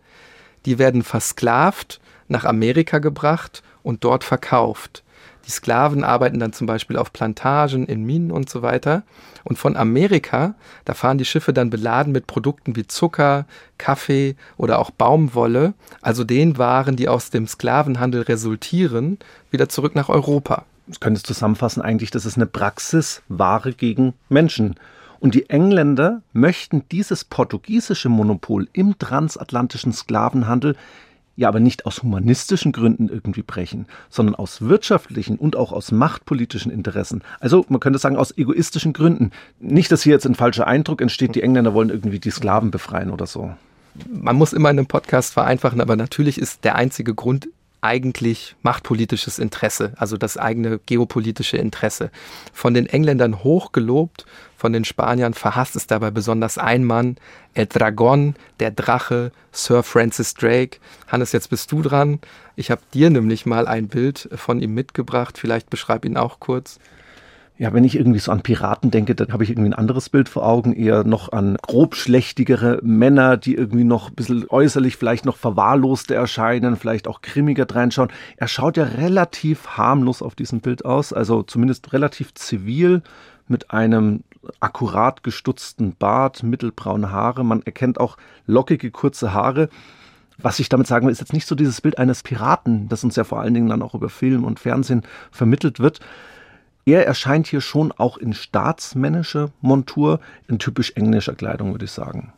[0.66, 5.02] die werden versklavt, nach Amerika gebracht und dort verkauft.
[5.46, 9.02] Die Sklaven arbeiten dann zum Beispiel auf Plantagen, in Minen und so weiter.
[9.42, 13.46] Und von Amerika, da fahren die Schiffe dann beladen mit Produkten wie Zucker,
[13.78, 19.18] Kaffee oder auch Baumwolle, also den Waren, die aus dem Sklavenhandel resultieren,
[19.50, 20.66] wieder zurück nach Europa.
[20.86, 24.76] Das könnte zusammenfassen eigentlich, das ist eine Praxis Ware gegen Menschen.
[25.20, 30.76] Und die Engländer möchten dieses portugiesische Monopol im transatlantischen Sklavenhandel
[31.36, 36.70] ja aber nicht aus humanistischen Gründen irgendwie brechen, sondern aus wirtschaftlichen und auch aus machtpolitischen
[36.70, 37.22] Interessen.
[37.38, 39.30] Also man könnte sagen aus egoistischen Gründen.
[39.58, 43.10] Nicht, dass hier jetzt ein falscher Eindruck entsteht, die Engländer wollen irgendwie die Sklaven befreien
[43.10, 43.54] oder so.
[44.08, 47.48] Man muss immer in einem Podcast vereinfachen, aber natürlich ist der einzige Grund
[47.80, 52.10] eigentlich machtpolitisches Interesse, also das eigene geopolitische Interesse.
[52.52, 57.16] Von den Engländern hochgelobt, von den Spaniern verhasst ist dabei besonders ein Mann,
[57.54, 60.78] El Dragon, der Drache, Sir Francis Drake.
[61.08, 62.20] Hannes, jetzt bist du dran.
[62.56, 65.38] Ich habe dir nämlich mal ein Bild von ihm mitgebracht.
[65.38, 66.78] Vielleicht beschreib ihn auch kurz.
[67.60, 70.30] Ja, wenn ich irgendwie so an Piraten denke, dann habe ich irgendwie ein anderes Bild
[70.30, 75.36] vor Augen, eher noch an grobschlächtigere Männer, die irgendwie noch ein bisschen äußerlich vielleicht noch
[75.36, 78.08] verwahrloster erscheinen, vielleicht auch grimmiger reinschauen.
[78.38, 83.02] Er schaut ja relativ harmlos auf diesem Bild aus, also zumindest relativ zivil
[83.46, 84.24] mit einem
[84.60, 87.44] akkurat gestutzten Bart, mittelbraune Haare.
[87.44, 89.68] Man erkennt auch lockige, kurze Haare.
[90.38, 93.16] Was ich damit sagen will, ist jetzt nicht so dieses Bild eines Piraten, das uns
[93.16, 96.00] ja vor allen Dingen dann auch über Film und Fernsehen vermittelt wird,
[96.86, 102.32] er erscheint hier schon auch in staatsmännischer Montur, in typisch englischer Kleidung, würde ich sagen.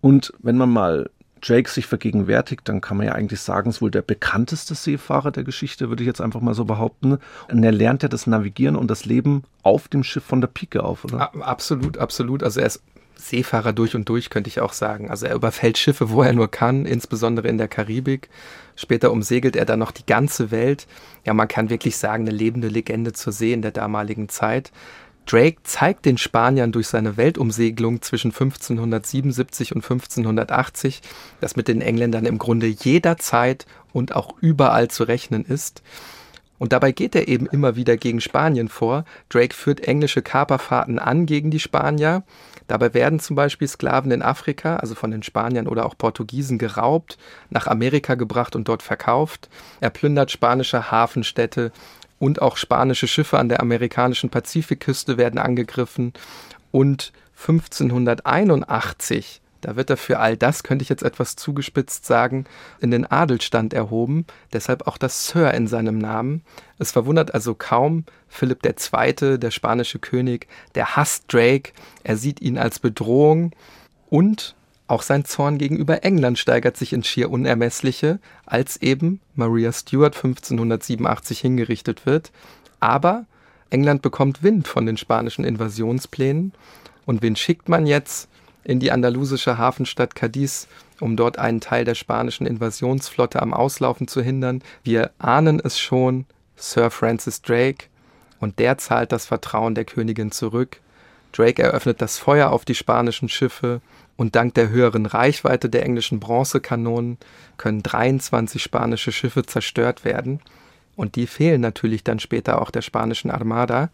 [0.00, 1.10] Und wenn man mal
[1.42, 5.30] Jake sich vergegenwärtigt, dann kann man ja eigentlich sagen, es ist wohl der bekannteste Seefahrer
[5.30, 7.18] der Geschichte, würde ich jetzt einfach mal so behaupten.
[7.50, 10.82] Und er lernt ja das Navigieren und das Leben auf dem Schiff von der Pike
[10.82, 11.34] auf, oder?
[11.42, 12.42] Absolut, absolut.
[12.42, 12.82] Also er ist
[13.20, 15.10] Seefahrer durch und durch, könnte ich auch sagen.
[15.10, 18.28] Also er überfällt Schiffe, wo er nur kann, insbesondere in der Karibik.
[18.76, 20.86] Später umsegelt er dann noch die ganze Welt.
[21.24, 24.72] Ja, man kann wirklich sagen, eine lebende Legende zur See in der damaligen Zeit.
[25.26, 31.02] Drake zeigt den Spaniern durch seine Weltumsegelung zwischen 1577 und 1580,
[31.40, 35.82] dass mit den Engländern im Grunde jederzeit und auch überall zu rechnen ist.
[36.60, 39.06] Und dabei geht er eben immer wieder gegen Spanien vor.
[39.30, 42.22] Drake führt englische Kaperfahrten an gegen die Spanier.
[42.68, 47.16] Dabei werden zum Beispiel Sklaven in Afrika, also von den Spaniern oder auch Portugiesen, geraubt,
[47.48, 49.48] nach Amerika gebracht und dort verkauft.
[49.80, 51.72] Er plündert spanische Hafenstädte
[52.18, 56.12] und auch spanische Schiffe an der amerikanischen Pazifikküste werden angegriffen.
[56.72, 62.44] Und 1581 da wird er für all das, könnte ich jetzt etwas zugespitzt sagen,
[62.80, 66.42] in den Adelstand erhoben, deshalb auch das Sir in seinem Namen.
[66.78, 71.72] Es verwundert also kaum, Philipp II., der spanische König, der hasst Drake,
[72.04, 73.52] er sieht ihn als Bedrohung
[74.08, 74.54] und
[74.90, 81.38] auch sein Zorn gegenüber England steigert sich ins schier Unermessliche, als eben Maria Stuart 1587
[81.38, 82.32] hingerichtet wird.
[82.80, 83.26] Aber
[83.70, 86.52] England bekommt Wind von den spanischen Invasionsplänen.
[87.06, 88.28] Und wen schickt man jetzt?
[88.64, 90.68] In die andalusische Hafenstadt Cadiz,
[91.00, 94.62] um dort einen Teil der spanischen Invasionsflotte am Auslaufen zu hindern.
[94.82, 97.86] Wir ahnen es schon, Sir Francis Drake,
[98.38, 100.80] und der zahlt das Vertrauen der Königin zurück.
[101.32, 103.80] Drake eröffnet das Feuer auf die spanischen Schiffe
[104.16, 107.18] und dank der höheren Reichweite der englischen Bronzekanonen
[107.56, 110.40] können 23 spanische Schiffe zerstört werden.
[110.96, 113.88] Und die fehlen natürlich dann später auch der spanischen Armada.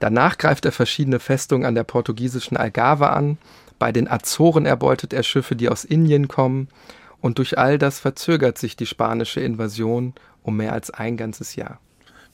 [0.00, 3.38] Danach greift er verschiedene Festungen an der portugiesischen Algarve an.
[3.80, 6.68] Bei den Azoren erbeutet er Schiffe, die aus Indien kommen.
[7.20, 11.80] Und durch all das verzögert sich die spanische Invasion um mehr als ein ganzes Jahr.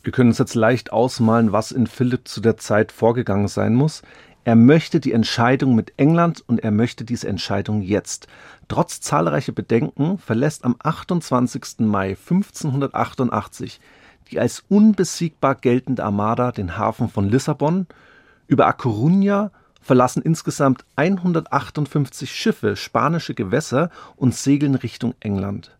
[0.02, 4.02] Wir können uns jetzt leicht ausmalen, was in Philipp zu der Zeit vorgegangen sein muss.
[4.44, 8.28] Er möchte die Entscheidung mit England und er möchte diese Entscheidung jetzt.
[8.68, 11.78] Trotz zahlreicher Bedenken verlässt am 28.
[11.78, 13.80] Mai 1588
[14.30, 17.86] die als unbesiegbar geltende Armada den Hafen von Lissabon.
[18.48, 19.50] Über A Coruña
[19.86, 25.76] verlassen insgesamt 158 Schiffe spanische Gewässer und segeln Richtung England.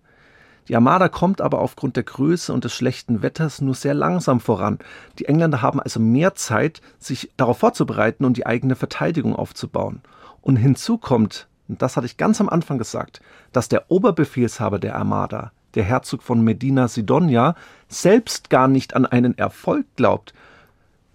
[0.69, 4.79] Die Armada kommt aber aufgrund der Größe und des schlechten Wetters nur sehr langsam voran.
[5.19, 10.01] Die Engländer haben also mehr Zeit, sich darauf vorzubereiten und die eigene Verteidigung aufzubauen.
[10.41, 13.21] Und hinzu kommt, und das hatte ich ganz am Anfang gesagt,
[13.53, 17.55] dass der Oberbefehlshaber der Armada, der Herzog von Medina Sidonia,
[17.89, 20.33] selbst gar nicht an einen Erfolg glaubt.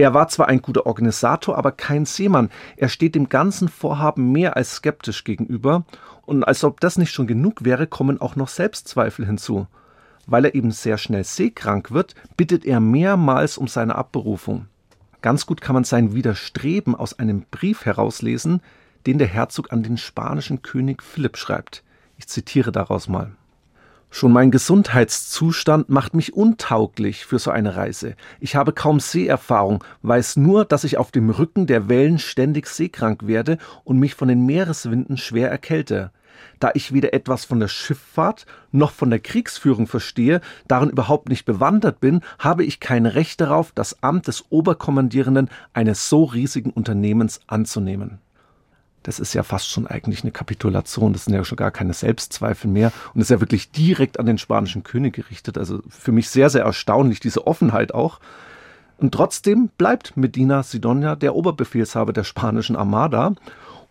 [0.02, 2.50] Er war zwar ein guter Organisator, aber kein Seemann.
[2.76, 5.86] Er steht dem ganzen Vorhaben mehr als skeptisch gegenüber
[6.26, 9.68] und als ob das nicht schon genug wäre, kommen auch noch Selbstzweifel hinzu.
[10.26, 14.66] Weil er eben sehr schnell seekrank wird, bittet er mehrmals um seine Abberufung.
[15.22, 18.62] Ganz gut kann man sein Widerstreben aus einem Brief herauslesen,
[19.06, 21.84] den der Herzog an den spanischen König Philipp schreibt.
[22.18, 23.36] Ich zitiere daraus mal.
[24.14, 28.16] Schon mein Gesundheitszustand macht mich untauglich für so eine Reise.
[28.42, 33.26] Ich habe kaum Seeerfahrung, weiß nur, dass ich auf dem Rücken der Wellen ständig seekrank
[33.26, 36.12] werde und mich von den Meereswinden schwer erkälte.
[36.60, 41.46] Da ich weder etwas von der Schifffahrt noch von der Kriegsführung verstehe, darin überhaupt nicht
[41.46, 47.40] bewandert bin, habe ich kein Recht darauf, das Amt des Oberkommandierenden eines so riesigen Unternehmens
[47.48, 48.20] anzunehmen
[49.04, 51.14] das ist ja fast schon eigentlich eine Kapitulation.
[51.14, 52.92] Das sind ja schon gar keine Selbstzweifel mehr.
[53.14, 55.58] Und ist ja wirklich direkt an den spanischen König gerichtet.
[55.58, 58.20] Also für mich sehr, sehr erstaunlich, diese Offenheit auch.
[58.98, 63.34] Und trotzdem bleibt Medina Sidonia der Oberbefehlshaber der spanischen Armada.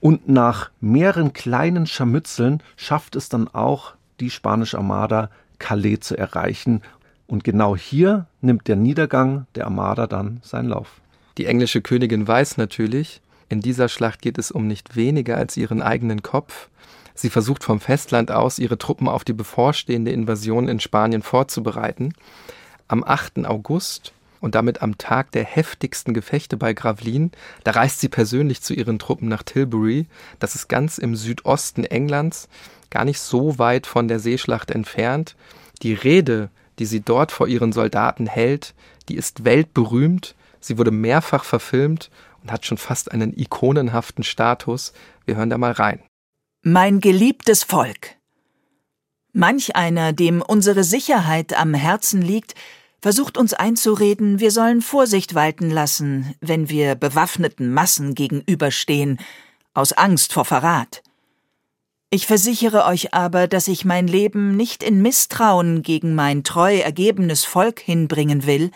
[0.01, 6.83] Und nach mehreren kleinen Scharmützeln schafft es dann auch die spanische Armada, Calais zu erreichen.
[7.27, 11.01] Und genau hier nimmt der Niedergang der Armada dann seinen Lauf.
[11.38, 13.20] Die englische Königin weiß natürlich,
[13.51, 16.69] in dieser Schlacht geht es um nicht weniger als ihren eigenen Kopf.
[17.15, 22.15] Sie versucht vom Festland aus, ihre Truppen auf die bevorstehende Invasion in Spanien vorzubereiten.
[22.87, 23.45] Am 8.
[23.47, 27.33] August und damit am Tag der heftigsten Gefechte bei Gravelines,
[27.65, 30.07] da reist sie persönlich zu ihren Truppen nach Tilbury.
[30.39, 32.49] Das ist ganz im Südosten Englands,
[32.89, 35.35] gar nicht so weit von der Seeschlacht entfernt.
[35.83, 38.75] Die Rede, die sie dort vor ihren Soldaten hält,
[39.09, 40.37] die ist weltberühmt.
[40.61, 42.11] Sie wurde mehrfach verfilmt
[42.42, 44.92] und hat schon fast einen ikonenhaften Status.
[45.24, 46.03] Wir hören da mal rein.
[46.62, 48.16] Mein geliebtes Volk.
[49.33, 52.55] Manch einer, dem unsere Sicherheit am Herzen liegt,
[53.00, 59.18] versucht uns einzureden, wir sollen Vorsicht walten lassen, wenn wir bewaffneten Massen gegenüberstehen,
[59.72, 61.03] aus Angst vor Verrat.
[62.11, 67.44] Ich versichere euch aber, dass ich mein Leben nicht in Misstrauen gegen mein treu ergebenes
[67.44, 68.72] Volk hinbringen will.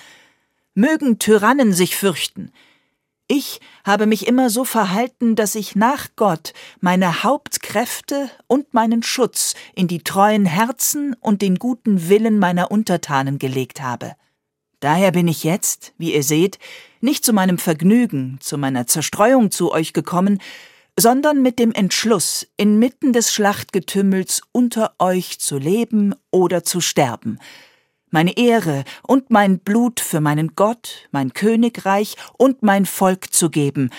[0.75, 2.53] Mögen Tyrannen sich fürchten,
[3.27, 9.55] ich habe mich immer so verhalten, dass ich nach Gott meine Hauptkräfte und meinen Schutz
[9.75, 14.15] in die treuen Herzen und den guten Willen meiner Untertanen gelegt habe.
[14.81, 16.59] Daher bin ich jetzt, wie ihr seht,
[17.01, 20.41] nicht zu meinem Vergnügen, zu meiner Zerstreuung zu euch gekommen,
[20.99, 27.39] sondern mit dem Entschluss, inmitten des Schlachtgetümmels unter euch zu leben oder zu sterben,
[28.15, 33.91] meine Ehre und mein Blut für meinen Gott, mein Königreich und mein Volk zu geben,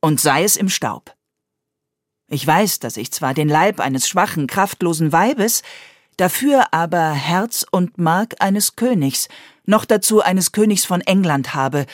[0.00, 1.14] und sei es im Staub.
[2.30, 5.62] Ich weiß, dass ich zwar den Leib eines schwachen, kraftlosen Weibes,
[6.16, 9.28] dafür aber Herz und Mark eines Königs,
[9.66, 11.84] noch dazu eines Königs von England habe,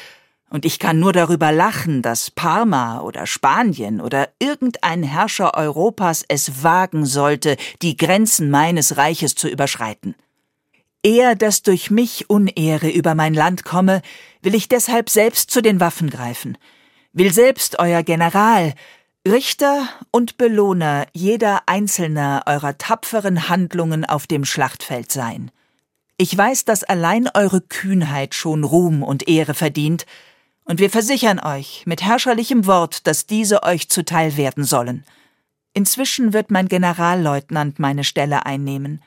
[0.51, 6.65] und ich kann nur darüber lachen, dass Parma oder Spanien oder irgendein Herrscher Europas es
[6.65, 10.17] wagen sollte, die Grenzen meines Reiches zu überschreiten.
[11.03, 14.03] Eher dass durch mich Unehre über mein Land komme,
[14.43, 16.59] will ich deshalb selbst zu den Waffen greifen,
[17.13, 18.75] will selbst euer General,
[19.27, 25.51] Richter und Belohner jeder einzelner eurer tapferen Handlungen auf dem Schlachtfeld sein.
[26.17, 30.05] Ich weiß, dass allein eure Kühnheit schon Ruhm und Ehre verdient,
[30.65, 35.05] und wir versichern euch mit herrscherlichem Wort, dass diese euch zuteil werden sollen.
[35.73, 39.03] Inzwischen wird mein Generalleutnant meine Stelle einnehmen.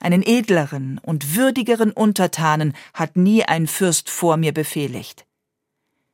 [0.00, 5.24] Einen edleren und würdigeren Untertanen hat nie ein Fürst vor mir befehligt.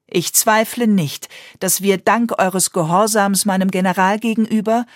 [0.06, 1.28] Ich zweifle nicht,
[1.60, 4.86] dass wir dank eures Gehorsams meinem General gegenüber,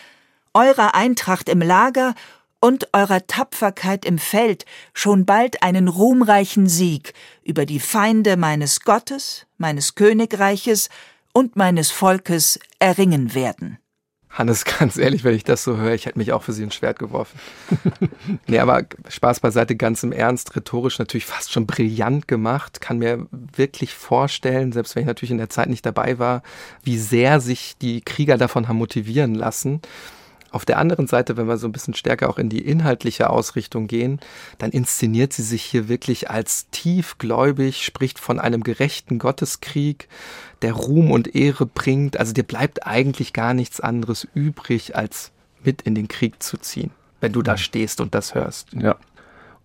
[0.53, 2.15] eurer Eintracht im Lager
[2.61, 7.13] und eurer Tapferkeit im Feld schon bald einen ruhmreichen Sieg
[7.43, 10.89] über die Feinde meines Gottes, meines Königreiches
[11.33, 13.79] und meines Volkes erringen werden.
[14.35, 16.75] Hannes, ganz ehrlich, wenn ich das so höre, ich hätte mich auch für sie ins
[16.75, 17.39] Schwert geworfen.
[18.47, 22.81] nee, aber Spaß beiseite, ganz im Ernst, rhetorisch natürlich fast schon brillant gemacht.
[22.81, 26.43] Kann mir wirklich vorstellen, selbst wenn ich natürlich in der Zeit nicht dabei war,
[26.83, 29.81] wie sehr sich die Krieger davon haben motivieren lassen.
[30.55, 33.89] Auf der anderen Seite, wenn wir so ein bisschen stärker auch in die inhaltliche Ausrichtung
[33.89, 34.21] gehen,
[34.59, 40.07] dann inszeniert sie sich hier wirklich als tiefgläubig, spricht von einem gerechten Gotteskrieg,
[40.63, 42.21] der Ruhm und Ehre bringt.
[42.21, 45.33] Also dir bleibt eigentlich gar nichts anderes übrig, als
[45.65, 48.75] mit in den Krieg zu ziehen, wenn du da stehst und das hörst.
[48.75, 48.95] Ja.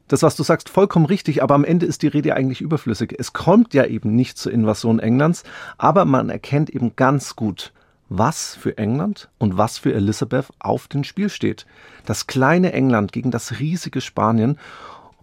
[0.08, 3.14] Das, was du sagst, vollkommen richtig, aber am Ende ist die Rede eigentlich überflüssig.
[3.16, 5.44] Es kommt ja eben nicht zur Invasion Englands,
[5.78, 7.74] aber man erkennt eben ganz gut,
[8.10, 11.66] was für England und was für Elizabeth auf dem Spiel steht.
[12.06, 14.58] Das kleine England gegen das riesige Spanien.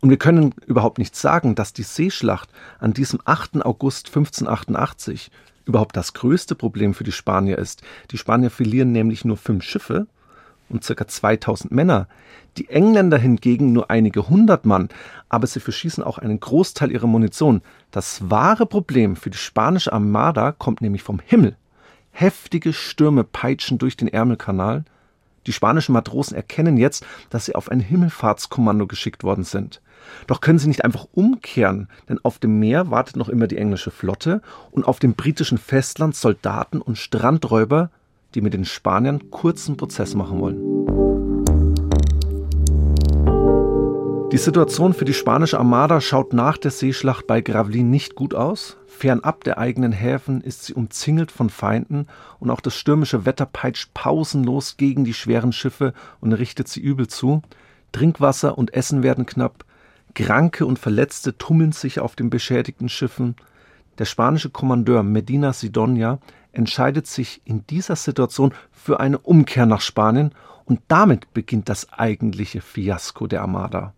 [0.01, 3.64] Und wir können überhaupt nicht sagen, dass die Seeschlacht an diesem 8.
[3.64, 5.30] August 1588
[5.64, 7.82] überhaupt das größte Problem für die Spanier ist.
[8.12, 10.07] Die Spanier verlieren nämlich nur fünf Schiffe
[10.68, 12.09] und circa 2000 Männer.
[12.57, 14.89] Die Engländer hingegen nur einige hundert Mann,
[15.28, 17.62] aber sie verschießen auch einen Großteil ihrer Munition.
[17.91, 21.57] Das wahre Problem für die spanische Armada kommt nämlich vom Himmel.
[22.19, 24.87] Heftige Stürme peitschen durch den Ärmelkanal.
[25.47, 29.83] Die spanischen Matrosen erkennen jetzt, dass sie auf ein Himmelfahrtskommando geschickt worden sind.
[30.27, 33.91] Doch können sie nicht einfach umkehren, denn auf dem Meer wartet noch immer die englische
[33.91, 34.41] Flotte
[34.71, 37.91] und auf dem britischen Festland Soldaten und Strandräuber,
[38.35, 41.06] die mit den Spaniern kurzen Prozess machen wollen.
[44.37, 48.76] Die Situation für die spanische Armada schaut nach der Seeschlacht bei Gravelines nicht gut aus.
[48.87, 52.07] Fernab der eigenen Häfen ist sie umzingelt von Feinden
[52.39, 57.07] und auch das stürmische Wetter peitscht pausenlos gegen die schweren Schiffe und richtet sie übel
[57.07, 57.41] zu.
[57.93, 59.64] Trinkwasser und Essen werden knapp,
[60.14, 63.37] Kranke und Verletzte tummeln sich auf den beschädigten Schiffen.
[63.97, 66.18] Der spanische Kommandeur Medina Sidonia
[66.53, 70.32] entscheidet sich in dieser Situation für eine Umkehr nach Spanien
[70.66, 73.95] und damit beginnt das eigentliche Fiasko der Armada.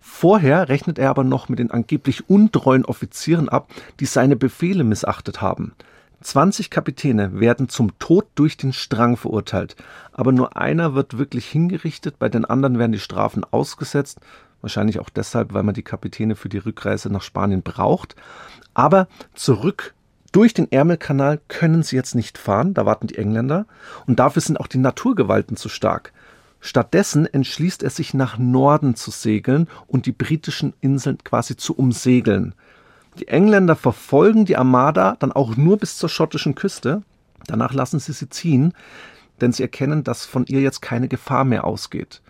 [0.00, 3.70] Vorher rechnet er aber noch mit den angeblich untreuen Offizieren ab,
[4.00, 5.72] die seine Befehle missachtet haben.
[6.20, 9.76] 20 Kapitäne werden zum Tod durch den Strang verurteilt,
[10.12, 14.18] aber nur einer wird wirklich hingerichtet, bei den anderen werden die Strafen ausgesetzt,
[14.60, 18.16] wahrscheinlich auch deshalb, weil man die Kapitäne für die Rückreise nach Spanien braucht.
[18.74, 19.94] Aber zurück
[20.32, 23.66] durch den Ärmelkanal können sie jetzt nicht fahren, da warten die Engländer,
[24.06, 26.12] und dafür sind auch die Naturgewalten zu stark.
[26.60, 32.54] Stattdessen entschließt er sich nach Norden zu segeln und die britischen Inseln quasi zu umsegeln.
[33.18, 37.02] Die Engländer verfolgen die Armada dann auch nur bis zur schottischen Küste.
[37.46, 38.72] Danach lassen sie sie ziehen,
[39.40, 42.22] denn sie erkennen, dass von ihr jetzt keine Gefahr mehr ausgeht.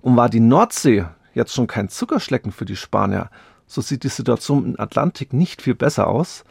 [0.00, 1.04] Und war die Nordsee
[1.34, 3.30] jetzt schon kein Zuckerschlecken für die Spanier,
[3.66, 6.44] so sieht die Situation im Atlantik nicht viel besser aus.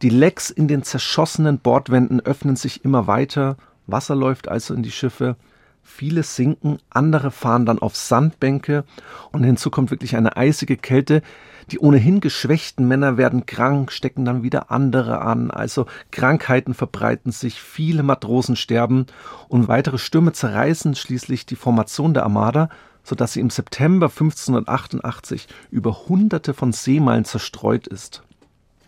[0.00, 3.56] Die Lecks in den zerschossenen Bordwänden öffnen sich immer weiter,
[3.86, 5.36] Wasser läuft also in die Schiffe,
[5.82, 8.84] Viele sinken, andere fahren dann auf Sandbänke
[9.32, 11.22] und hinzu kommt wirklich eine eisige Kälte.
[11.70, 15.50] Die ohnehin geschwächten Männer werden krank, stecken dann wieder andere an.
[15.50, 19.06] Also Krankheiten verbreiten sich, viele Matrosen sterben
[19.48, 22.68] und weitere Stürme zerreißen schließlich die Formation der Armada,
[23.04, 28.22] sodass sie im September 1588 über hunderte von Seemeilen zerstreut ist.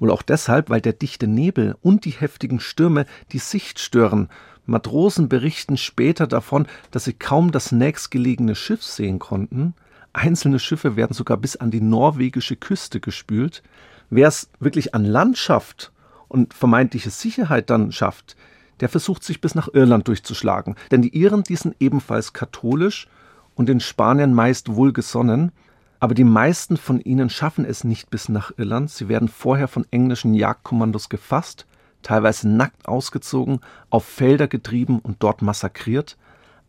[0.00, 4.28] Wohl auch deshalb, weil der dichte Nebel und die heftigen Stürme die Sicht stören,
[4.66, 9.74] Matrosen berichten später davon, dass sie kaum das nächstgelegene Schiff sehen konnten.
[10.12, 13.62] Einzelne Schiffe werden sogar bis an die norwegische Küste gespült.
[14.10, 15.92] Wer es wirklich an Land schafft
[16.28, 18.36] und vermeintliche Sicherheit dann schafft,
[18.80, 20.76] der versucht sich bis nach Irland durchzuschlagen.
[20.90, 23.08] Denn die Iren, die sind ebenfalls katholisch
[23.54, 25.52] und den Spaniern meist wohlgesonnen.
[26.00, 28.90] Aber die meisten von ihnen schaffen es nicht bis nach Irland.
[28.90, 31.66] Sie werden vorher von englischen Jagdkommandos gefasst
[32.04, 36.16] teilweise nackt ausgezogen, auf Felder getrieben und dort massakriert.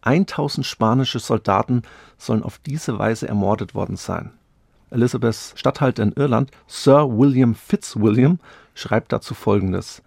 [0.02, 1.84] 1000 spanische Soldaten
[2.18, 4.32] sollen auf diese Weise ermordet worden sein.
[4.90, 8.40] Elizabeths Statthalter in Irland, Sir William Fitzwilliam,
[8.74, 10.02] schreibt dazu folgendes: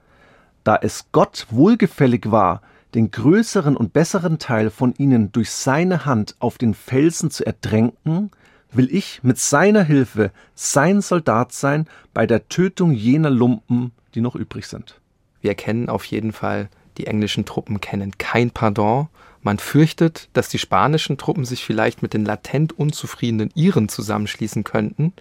[0.64, 2.62] Da es Gott wohlgefällig war,
[2.94, 8.30] den größeren und besseren Teil von ihnen durch seine Hand auf den Felsen zu ertränken,
[8.72, 14.36] will ich mit seiner Hilfe sein Soldat sein bei der Tötung jener Lumpen, die noch
[14.36, 15.00] übrig sind.
[15.41, 19.09] Wir erkennen auf jeden Fall, die englischen Truppen kennen kein Pardon.
[19.43, 25.12] Man fürchtet, dass die spanischen Truppen sich vielleicht mit den latent unzufriedenen Iren zusammenschließen könnten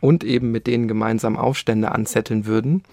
[0.00, 2.84] und eben mit denen gemeinsam Aufstände anzetteln würden.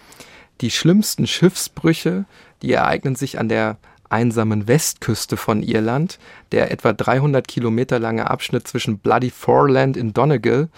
[0.62, 2.26] Die schlimmsten Schiffsbrüche,
[2.62, 3.78] die ereignen sich an der
[4.14, 6.20] einsamen Westküste von Irland,
[6.51, 10.70] der etwa 300 Kilometer lange Abschnitt zwischen Bloody Foreland in Donegal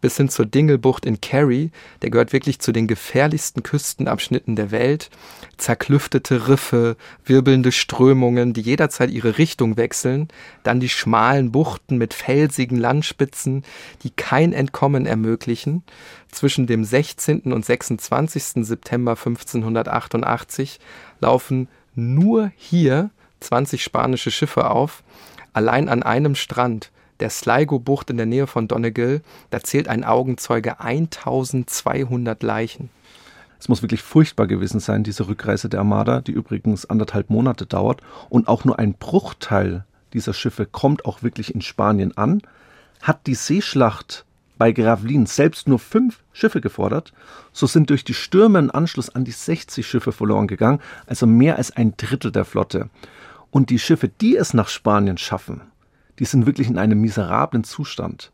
[0.00, 1.72] bis hin zur Dingelbucht in Kerry,
[2.02, 5.10] der gehört wirklich zu den gefährlichsten Küstenabschnitten der Welt.
[5.56, 10.28] Zerklüftete Riffe, wirbelnde Strömungen, die jederzeit ihre Richtung wechseln,
[10.62, 13.64] dann die schmalen Buchten mit felsigen Landspitzen,
[14.04, 15.82] die kein Entkommen ermöglichen.
[16.30, 17.52] Zwischen dem 16.
[17.52, 18.64] und 26.
[18.64, 20.78] September 1588
[21.20, 25.02] laufen nur hier 20 spanische Schiffe auf,
[25.52, 26.90] allein an einem Strand,
[27.20, 32.90] der Sligo-Bucht in der Nähe von Donegal, da zählt ein Augenzeuge 1200 Leichen.
[33.58, 38.02] Es muss wirklich furchtbar gewesen sein, diese Rückreise der Armada, die übrigens anderthalb Monate dauert.
[38.28, 42.42] Und auch nur ein Bruchteil dieser Schiffe kommt auch wirklich in Spanien an.
[43.00, 44.26] Hat die Seeschlacht
[44.58, 47.12] bei Gravelin selbst nur fünf Schiffe gefordert,
[47.52, 51.56] so sind durch die Stürme im Anschluss an die 60 Schiffe verloren gegangen, also mehr
[51.56, 52.88] als ein Drittel der Flotte.
[53.50, 55.60] Und die Schiffe, die es nach Spanien schaffen,
[56.18, 58.30] die sind wirklich in einem miserablen Zustand.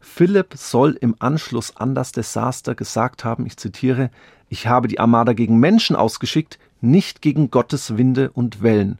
[0.00, 4.10] Philipp soll im Anschluss an das Desaster gesagt haben, ich zitiere,
[4.48, 8.98] ich habe die Armada gegen Menschen ausgeschickt, nicht gegen Gottes Winde und Wellen.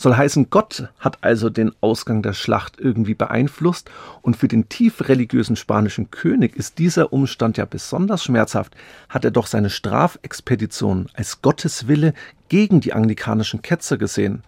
[0.00, 3.90] Soll heißen, Gott hat also den Ausgang der Schlacht irgendwie beeinflusst
[4.22, 8.76] und für den tief religiösen spanischen König ist dieser Umstand ja besonders schmerzhaft,
[9.08, 12.14] hat er doch seine Strafexpedition als Gottes Wille
[12.48, 14.44] gegen die anglikanischen Ketzer gesehen.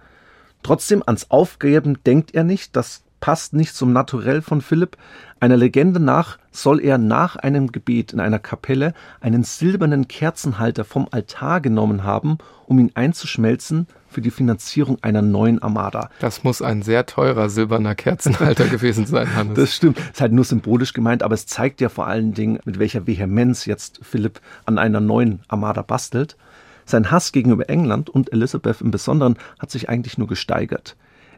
[0.63, 4.97] Trotzdem ans Aufgeben denkt er nicht, das passt nicht zum Naturell von Philipp.
[5.39, 11.07] Einer Legende nach soll er nach einem Gebet in einer Kapelle einen silbernen Kerzenhalter vom
[11.11, 16.11] Altar genommen haben, um ihn einzuschmelzen für die Finanzierung einer neuen Armada.
[16.19, 19.57] Das muss ein sehr teurer silberner Kerzenhalter gewesen sein, Hannes.
[19.57, 19.99] Das stimmt.
[19.99, 23.67] Ist halt nur symbolisch gemeint, aber es zeigt ja vor allen Dingen, mit welcher Vehemenz
[23.67, 26.37] jetzt Philipp an einer neuen Armada bastelt.
[26.85, 30.97] Sein Hass gegenüber England und Elizabeth im Besonderen hat sich eigentlich nur gesteigert.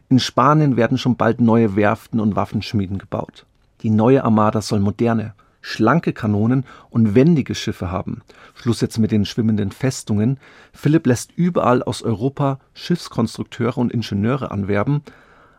[0.09, 3.45] In Spanien werden schon bald neue Werften und Waffenschmieden gebaut.
[3.81, 8.21] Die neue Armada soll moderne, schlanke Kanonen und wendige Schiffe haben.
[8.53, 10.39] Schluss jetzt mit den schwimmenden Festungen.
[10.73, 15.01] Philipp lässt überall aus Europa Schiffskonstrukteure und Ingenieure anwerben,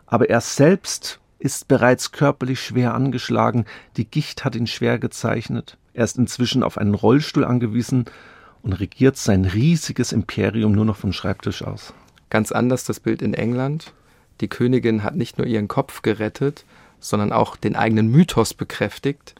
[0.07, 3.67] aber er selbst ist bereits körperlich schwer angeschlagen,
[3.97, 5.77] die Gicht hat ihn schwer gezeichnet.
[5.93, 8.07] Er ist inzwischen auf einen Rollstuhl angewiesen
[8.63, 11.93] und regiert sein riesiges Imperium nur noch vom Schreibtisch aus.
[12.31, 13.93] Ganz anders das Bild in England.
[14.41, 16.65] Die Königin hat nicht nur ihren Kopf gerettet,
[17.01, 19.35] sondern auch den eigenen Mythos bekräftigt.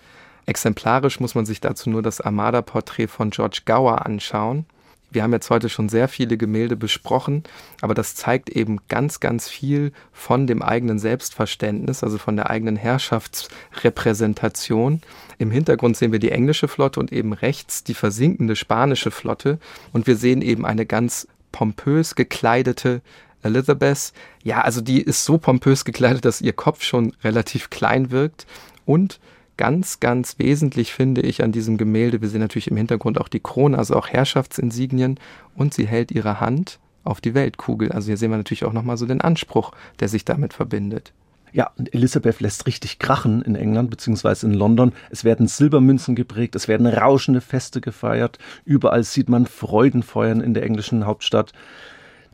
[0.47, 4.67] Exemplarisch muss man sich dazu nur das Armada-Porträt von George Gower anschauen.
[5.15, 7.45] Wir haben jetzt heute schon sehr viele Gemälde besprochen,
[7.81, 12.75] aber das zeigt eben ganz, ganz viel von dem eigenen Selbstverständnis, also von der eigenen
[12.75, 15.03] Herrschaftsrepräsentation.
[15.39, 19.61] Im Hintergrund sehen wir die englische Flotte und eben rechts die versinkende spanische Flotte
[19.93, 23.01] und wir sehen eben eine ganz pompös gekleidete
[23.45, 28.47] Elizabeth, ja, also die ist so pompös gekleidet, dass ihr Kopf schon relativ klein wirkt.
[28.85, 29.21] Und
[29.57, 33.41] ganz, ganz wesentlich finde ich an diesem Gemälde, wir sehen natürlich im Hintergrund auch die
[33.41, 35.19] Krone, also auch Herrschaftsinsignien,
[35.55, 37.93] und sie hält ihre Hand auf die Weltkugel.
[37.93, 41.13] Also hier sehen wir natürlich auch nochmal so den Anspruch, der sich damit verbindet.
[41.53, 44.93] Ja, und Elisabeth lässt richtig krachen in England beziehungsweise in London.
[45.11, 48.39] Es werden Silbermünzen geprägt, es werden rauschende Feste gefeiert.
[48.65, 51.53] Überall sieht man Freudenfeuern in der englischen Hauptstadt.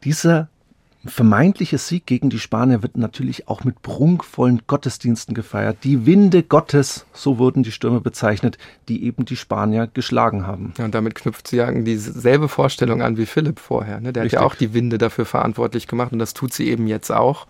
[0.04, 0.48] Dieser
[1.04, 5.78] vermeintliche Sieg gegen die Spanier wird natürlich auch mit prunkvollen Gottesdiensten gefeiert.
[5.82, 10.74] Die Winde Gottes, so wurden die Stürme bezeichnet, die eben die Spanier geschlagen haben.
[10.76, 14.00] Ja, und damit knüpft sie ja dieselbe Vorstellung an wie Philipp vorher.
[14.00, 14.12] Ne?
[14.12, 14.38] Der Richtig.
[14.38, 17.46] hat ja auch die Winde dafür verantwortlich gemacht und das tut sie eben jetzt auch.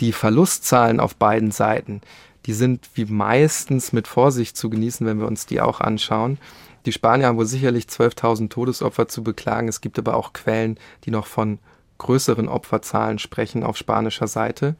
[0.00, 2.02] Die Verlustzahlen auf beiden Seiten,
[2.44, 6.36] die sind wie meistens mit Vorsicht zu genießen, wenn wir uns die auch anschauen.
[6.84, 9.66] Die Spanier haben wohl sicherlich 12.000 Todesopfer zu beklagen.
[9.66, 11.58] Es gibt aber auch Quellen, die noch von
[11.98, 14.76] größeren Opferzahlen sprechen auf spanischer Seite.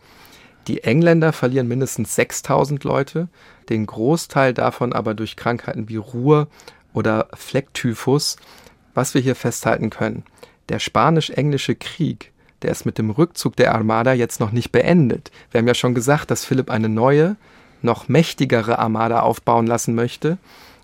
[0.67, 3.29] Die Engländer verlieren mindestens 6000 Leute,
[3.69, 6.49] den Großteil davon aber durch Krankheiten wie Ruhr
[6.93, 8.37] oder Flecktyphus.
[8.95, 10.25] Was wir hier festhalten können,
[10.69, 15.31] der spanisch-englische Krieg, der ist mit dem Rückzug der Armada jetzt noch nicht beendet.
[15.51, 17.37] Wir haben ja schon gesagt, dass Philipp eine neue,
[17.83, 20.39] noch mächtigere Armada aufbauen lassen möchte.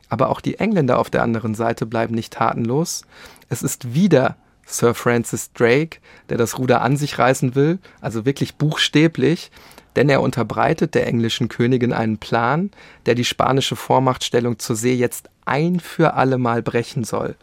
[0.09, 3.07] Aber auch die Engländer auf der anderen Seite bleiben nicht tatenlos.
[3.49, 5.99] Es ist wieder Sir Francis Drake,
[6.29, 9.51] der das Ruder an sich reißen will, also wirklich buchstäblich,
[9.97, 12.71] denn er unterbreitet der englischen Königin einen Plan,
[13.07, 17.37] der die spanische Vormachtstellung zur See jetzt ein für alle Mal brechen soll.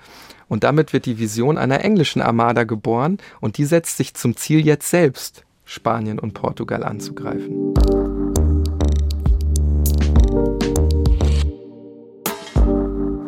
[0.48, 4.66] Und damit wird die Vision einer englischen Armada geboren und die setzt sich zum Ziel
[4.66, 7.76] jetzt selbst, Spanien und Portugal anzugreifen.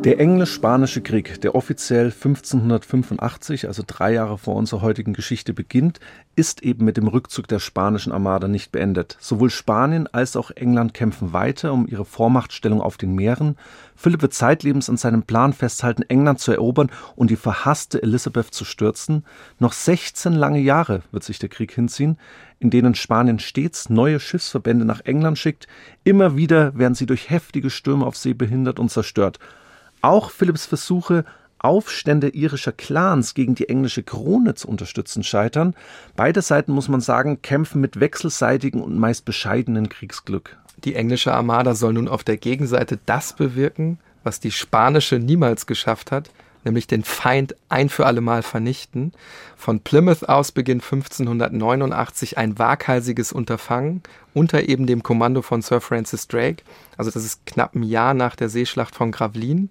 [0.04, 5.99] Der Englisch-Spanische Krieg, der offiziell 1585, also drei Jahre vor unserer heutigen Geschichte beginnt,
[6.36, 9.16] ist eben mit dem Rückzug der spanischen Armada nicht beendet.
[9.20, 13.58] Sowohl Spanien als auch England kämpfen weiter um ihre Vormachtstellung auf den Meeren.
[13.95, 18.66] Philipp wird zeitlebens an seinem Plan festhalten, England zu erobern und die verhasste Elisabeth zu
[18.66, 19.24] stürzen.
[19.60, 22.18] Noch 16 lange Jahre wird sich der Krieg hinziehen,
[22.58, 25.68] in denen Spanien stets neue Schiffsverbände nach England schickt.
[26.04, 29.38] Immer wieder werden sie durch heftige Stürme auf See behindert und zerstört.
[30.02, 31.26] Auch Philipps Versuche,
[31.60, 35.76] Aufstände irischer Clans gegen die englische Krone zu unterstützen, scheitern.
[36.16, 40.58] Beide Seiten, muss man sagen, kämpfen mit wechselseitigem und meist bescheidenen Kriegsglück.
[40.84, 46.12] Die englische Armada soll nun auf der Gegenseite das bewirken, was die spanische niemals geschafft
[46.12, 46.32] hat,
[46.64, 49.14] nämlich den Feind ein für allemal vernichten.
[49.55, 54.03] Von Plymouth aus beginnt 1589 ein waghalsiges Unterfangen
[54.34, 56.64] unter eben dem Kommando von Sir Francis Drake.
[56.97, 59.70] Also das ist knapp ein Jahr nach der Seeschlacht von Gravelines.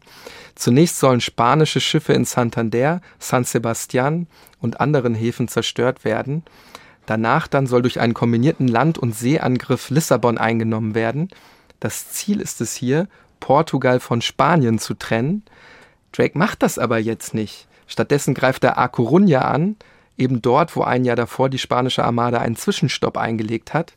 [0.55, 4.26] Zunächst sollen spanische Schiffe in Santander, San Sebastian
[4.61, 6.45] und anderen Häfen zerstört werden.
[7.07, 11.30] Danach dann soll durch einen kombinierten Land- und Seeangriff Lissabon eingenommen werden.
[11.80, 13.09] Das Ziel ist es hier,
[13.41, 15.43] Portugal von Spanien zu trennen.
[16.12, 17.68] Drake macht das aber jetzt nicht.
[17.86, 19.76] Stattdessen greift er A Coruña an,
[20.16, 23.94] eben dort, wo ein Jahr davor die spanische Armada einen Zwischenstopp eingelegt hat.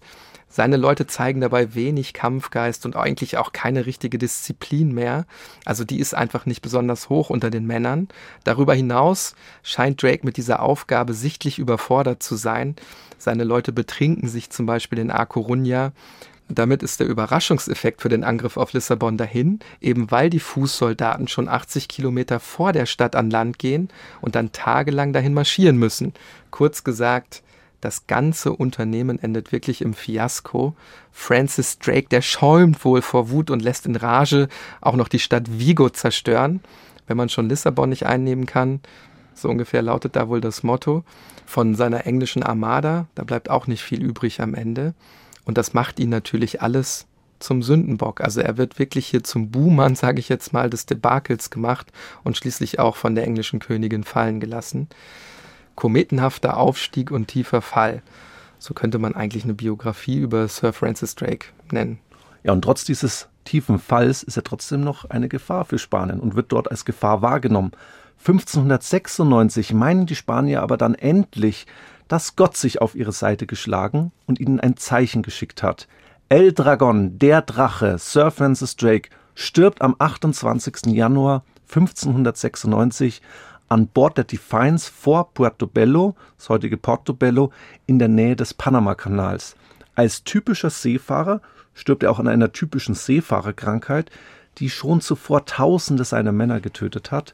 [0.56, 5.26] Seine Leute zeigen dabei wenig Kampfgeist und eigentlich auch keine richtige Disziplin mehr.
[5.66, 8.08] Also die ist einfach nicht besonders hoch unter den Männern.
[8.44, 9.34] Darüber hinaus
[9.64, 12.76] scheint Drake mit dieser Aufgabe sichtlich überfordert zu sein.
[13.18, 15.92] Seine Leute betrinken sich zum Beispiel in A Coruña.
[16.50, 21.48] Damit ist der Überraschungseffekt für den Angriff auf Lissabon dahin, eben weil die Fußsoldaten schon
[21.48, 23.90] 80 Kilometer vor der Stadt an Land gehen
[24.22, 26.14] und dann tagelang dahin marschieren müssen.
[26.52, 27.44] Kurz gesagt,
[27.84, 30.76] das ganze Unternehmen endet wirklich im Fiasko.
[31.12, 34.48] Francis Drake, der schäumt wohl vor Wut und lässt in Rage
[34.80, 36.62] auch noch die Stadt Vigo zerstören,
[37.08, 38.80] wenn man schon Lissabon nicht einnehmen kann.
[39.34, 41.04] So ungefähr lautet da wohl das Motto
[41.46, 43.08] von seiner englischen Armada.
[43.16, 44.94] Da bleibt auch nicht viel übrig am Ende.
[45.46, 47.08] Und das macht ihn natürlich alles
[47.40, 48.22] zum Sündenbock.
[48.22, 51.92] Also er wird wirklich hier zum Buhmann, sage ich jetzt mal, des Debakels gemacht
[52.24, 54.88] und schließlich auch von der englischen Königin fallen gelassen.
[55.76, 58.02] Kometenhafter Aufstieg und tiefer Fall.
[58.60, 62.00] So könnte man eigentlich eine Biografie über Sir Francis Drake nennen.
[62.44, 66.36] Ja, und trotz dieses tiefen Falls ist er trotzdem noch eine Gefahr für Spanien und
[66.36, 67.72] wird dort als Gefahr wahrgenommen.
[68.20, 71.68] 1596 meinen die Spanier aber dann endlich,
[72.14, 75.88] dass Gott sich auf ihre Seite geschlagen und ihnen ein Zeichen geschickt hat.
[76.30, 80.94] El Dragon, der Drache, Sir Francis Drake, stirbt am 28.
[80.94, 83.24] Januar 1596
[83.68, 87.52] an Bord der Defiance vor Puerto Bello, das heutige Portobello,
[87.88, 89.56] in der Nähe des Panamakanals.
[89.96, 91.42] Als typischer Seefahrer
[91.74, 94.12] stirbt er auch an einer typischen Seefahrerkrankheit,
[94.60, 97.34] die schon zuvor Tausende seiner Männer getötet hat.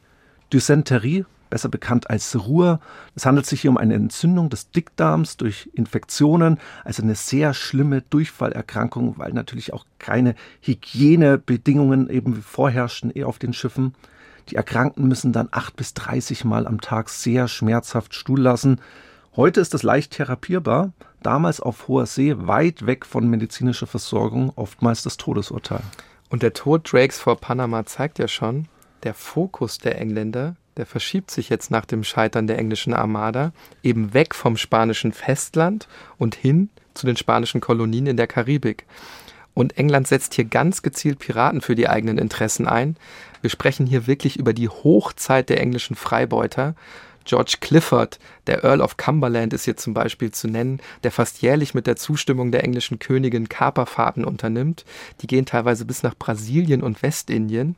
[0.53, 2.80] Dysenterie besser bekannt als Ruhr.
[3.16, 8.02] Es handelt sich hier um eine Entzündung des Dickdarms durch Infektionen, also eine sehr schlimme
[8.02, 13.95] Durchfallerkrankung, weil natürlich auch keine Hygienebedingungen eben vorherrschen eher auf den Schiffen.
[14.50, 18.82] Die Erkrankten müssen dann acht bis dreißig Mal am Tag sehr schmerzhaft Stuhl lassen.
[19.36, 20.91] Heute ist es leicht therapierbar,
[21.22, 25.82] damals auf hoher See, weit weg von medizinischer Versorgung, oftmals das Todesurteil.
[26.30, 28.68] Und der Tod Drakes vor Panama zeigt ja schon,
[29.04, 33.51] der Fokus der Engländer der verschiebt sich jetzt nach dem Scheitern der englischen Armada
[33.84, 38.86] eben weg vom spanischen Festland und hin zu den spanischen Kolonien in der Karibik.
[39.53, 42.95] Und England setzt hier ganz gezielt Piraten für die eigenen Interessen ein.
[43.41, 46.75] Wir sprechen hier wirklich über die Hochzeit der englischen Freibeuter.
[47.25, 48.17] George Clifford,
[48.47, 51.97] der Earl of Cumberland ist hier zum Beispiel zu nennen, der fast jährlich mit der
[51.97, 54.86] Zustimmung der englischen Königin Kaperfahrten unternimmt.
[55.19, 57.75] Die gehen teilweise bis nach Brasilien und Westindien.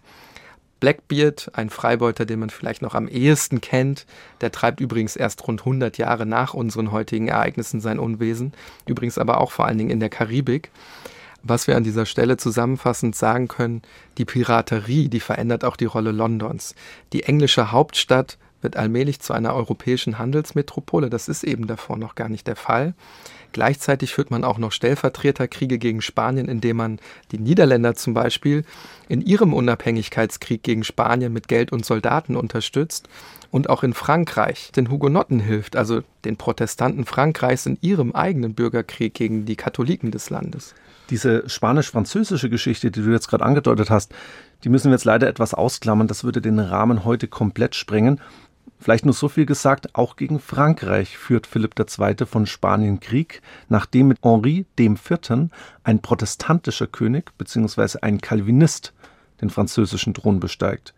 [0.81, 4.05] Blackbeard, ein Freibeuter, den man vielleicht noch am ehesten kennt,
[4.41, 8.51] der treibt übrigens erst rund 100 Jahre nach unseren heutigen Ereignissen sein Unwesen,
[8.85, 10.71] übrigens aber auch vor allen Dingen in der Karibik.
[11.43, 13.81] Was wir an dieser Stelle zusammenfassend sagen können,
[14.17, 16.75] die Piraterie, die verändert auch die Rolle Londons.
[17.13, 22.29] Die englische Hauptstadt wird allmählich zu einer europäischen Handelsmetropole, das ist eben davor noch gar
[22.29, 22.93] nicht der Fall.
[23.53, 26.99] Gleichzeitig führt man auch noch Stellvertreterkriege gegen Spanien, indem man
[27.31, 28.63] die Niederländer zum Beispiel
[29.09, 33.09] in ihrem Unabhängigkeitskrieg gegen Spanien mit Geld und Soldaten unterstützt
[33.51, 39.13] und auch in Frankreich den Hugenotten hilft, also den Protestanten Frankreichs in ihrem eigenen Bürgerkrieg
[39.13, 40.73] gegen die Katholiken des Landes.
[41.09, 44.13] Diese spanisch-französische Geschichte, die du jetzt gerade angedeutet hast,
[44.63, 46.07] die müssen wir jetzt leider etwas ausklammern.
[46.07, 48.21] Das würde den Rahmen heute komplett sprengen.
[48.81, 52.25] Vielleicht nur so viel gesagt, auch gegen Frankreich führt Philipp II.
[52.25, 55.49] von Spanien Krieg, nachdem mit Henri IV.
[55.83, 57.99] ein protestantischer König bzw.
[58.01, 58.93] ein Calvinist
[59.39, 60.95] den französischen Thron besteigt.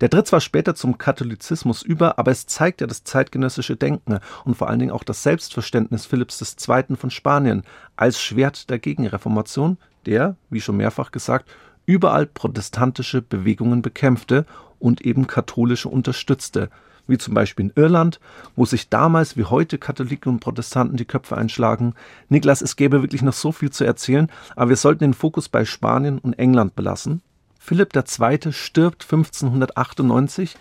[0.00, 4.56] Der tritt zwar später zum Katholizismus über, aber es zeigt ja das zeitgenössische Denken und
[4.56, 6.94] vor allen Dingen auch das Selbstverständnis Philipps II.
[6.94, 7.64] von Spanien
[7.96, 11.50] als Schwert der Gegenreformation, der, wie schon mehrfach gesagt,
[11.86, 14.46] überall protestantische Bewegungen bekämpfte
[14.78, 16.70] und eben katholische unterstützte,
[17.06, 18.20] wie zum Beispiel in Irland,
[18.54, 21.94] wo sich damals wie heute Katholiken und Protestanten die Köpfe einschlagen.
[22.28, 25.64] Niklas, es gäbe wirklich noch so viel zu erzählen, aber wir sollten den Fokus bei
[25.64, 27.22] Spanien und England belassen.
[27.58, 28.52] Philipp II.
[28.52, 30.56] stirbt 1598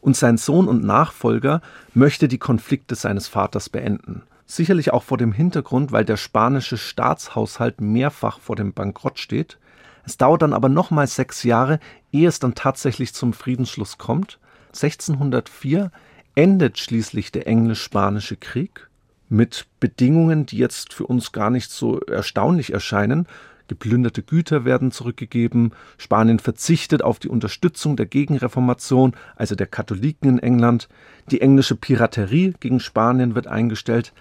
[0.00, 1.62] und sein Sohn und Nachfolger
[1.94, 4.22] möchte die Konflikte seines Vaters beenden.
[4.46, 9.58] Sicherlich auch vor dem Hintergrund, weil der spanische Staatshaushalt mehrfach vor dem Bankrott steht.
[10.04, 11.80] Es dauert dann aber nochmal sechs Jahre,
[12.12, 14.38] ehe es dann tatsächlich zum Friedensschluss kommt.
[14.74, 15.90] 1604
[16.34, 18.88] endet schließlich der englisch-spanische Krieg
[19.28, 23.26] mit Bedingungen, die jetzt für uns gar nicht so erstaunlich erscheinen.
[23.68, 30.38] Geplünderte Güter werden zurückgegeben, Spanien verzichtet auf die Unterstützung der Gegenreformation, also der Katholiken in
[30.38, 30.88] England,
[31.30, 34.12] die englische Piraterie gegen Spanien wird eingestellt,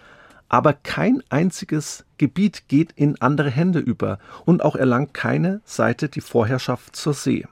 [0.48, 6.22] aber kein einziges Gebiet geht in andere Hände über und auch erlangt keine Seite die
[6.22, 7.46] Vorherrschaft zur See.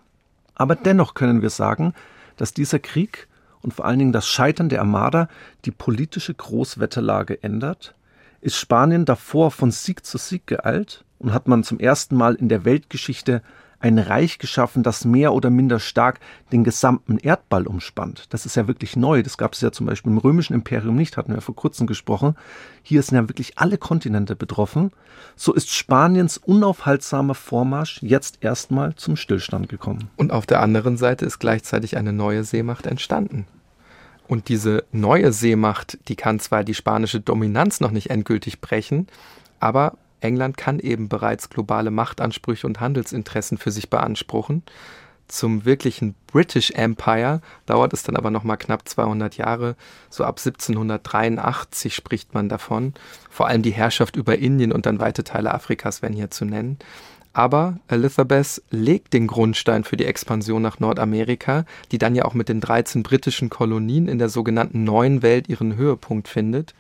[0.56, 1.94] Aber dennoch können wir sagen,
[2.42, 3.28] dass dieser Krieg
[3.62, 5.28] und vor allen Dingen das Scheitern der Armada
[5.66, 7.94] die politische Großwetterlage ändert?
[8.42, 12.50] Ist Spanien davor von Sieg zu Sieg geeilt und hat man zum ersten Mal in
[12.50, 13.44] der Weltgeschichte
[13.82, 16.20] ein Reich geschaffen, das mehr oder minder stark
[16.52, 18.28] den gesamten Erdball umspannt.
[18.30, 19.24] Das ist ja wirklich neu.
[19.24, 22.36] Das gab es ja zum Beispiel im römischen Imperium nicht, hatten wir vor kurzem gesprochen.
[22.84, 24.92] Hier sind ja wirklich alle Kontinente betroffen.
[25.36, 30.10] So ist Spaniens unaufhaltsamer Vormarsch jetzt erstmal zum Stillstand gekommen.
[30.16, 33.46] Und auf der anderen Seite ist gleichzeitig eine neue Seemacht entstanden.
[34.28, 39.08] Und diese neue Seemacht, die kann zwar die spanische Dominanz noch nicht endgültig brechen,
[39.60, 44.64] aber England kann eben bereits globale Machtansprüche und Handelsinteressen für sich beanspruchen.
[45.28, 49.78] Zum wirklichen British Empire dauert es dann aber noch mal knapp 200 Jahre.
[50.10, 52.94] So ab 1783 spricht man davon.
[53.30, 56.80] Vor allem die Herrschaft über Indien und dann weite Teile Afrikas werden hier zu nennen.
[57.34, 62.50] Aber Elizabeth legt den Grundstein für die Expansion nach Nordamerika, die dann ja auch mit
[62.50, 66.74] den 13 britischen Kolonien in der sogenannten Neuen Welt ihren Höhepunkt findet.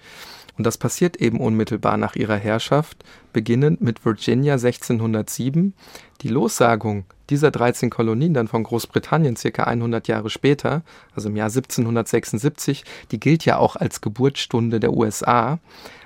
[0.61, 3.03] Und das passiert eben unmittelbar nach ihrer Herrschaft,
[3.33, 5.73] beginnend mit Virginia 1607.
[6.21, 10.83] Die Lossagung dieser 13 Kolonien dann von Großbritannien circa 100 Jahre später,
[11.15, 15.57] also im Jahr 1776, die gilt ja auch als Geburtsstunde der USA.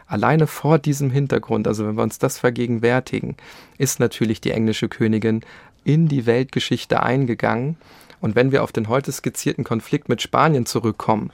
[0.08, 3.36] Alleine vor diesem Hintergrund, also wenn wir uns das vergegenwärtigen,
[3.78, 5.42] ist natürlich die englische Königin
[5.84, 7.76] in die Weltgeschichte eingegangen.
[8.22, 11.34] Und wenn wir auf den heute skizzierten Konflikt mit Spanien zurückkommen,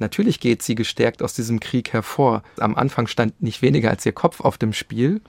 [0.00, 2.42] Natürlich geht sie gestärkt aus diesem Krieg hervor.
[2.58, 5.20] Am Anfang stand nicht weniger als ihr Kopf auf dem Spiel,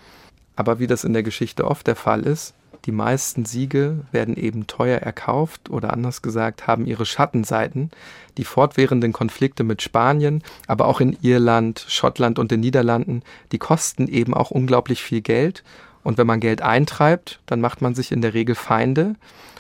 [0.55, 2.55] aber wie das in der Geschichte oft der Fall ist,
[2.85, 7.91] die meisten Siege werden eben teuer erkauft oder anders gesagt haben ihre Schattenseiten.
[8.37, 14.07] Die fortwährenden Konflikte mit Spanien, aber auch in Irland, Schottland und den Niederlanden, die kosten
[14.07, 15.63] eben auch unglaublich viel Geld.
[16.03, 19.15] Und wenn man Geld eintreibt, dann macht man sich in der Regel Feinde.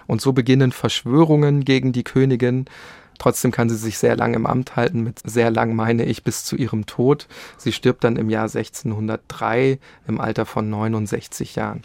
[0.07, 2.65] Und so beginnen Verschwörungen gegen die Königin,
[3.21, 6.43] Trotzdem kann sie sich sehr lang im Amt halten, mit sehr lang meine ich bis
[6.43, 7.27] zu ihrem Tod.
[7.55, 11.83] Sie stirbt dann im Jahr 1603 im Alter von 69 Jahren.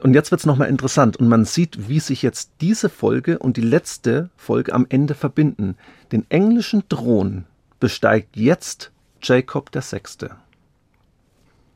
[0.00, 3.58] Und jetzt wird es nochmal interessant und man sieht, wie sich jetzt diese Folge und
[3.58, 5.76] die letzte Folge am Ende verbinden.
[6.10, 7.44] Den englischen Thron
[7.78, 10.30] besteigt jetzt Jacob VI.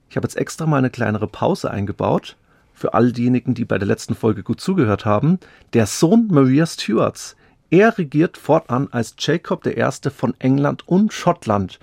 [0.08, 2.38] Ich habe jetzt extra mal eine kleinere Pause eingebaut
[2.72, 5.38] für all diejenigen, die bei der letzten Folge gut zugehört haben.
[5.74, 7.36] Der Sohn Maria Stuarts
[7.70, 10.10] er regiert fortan als Jacob I.
[10.10, 11.78] von England und Schottland.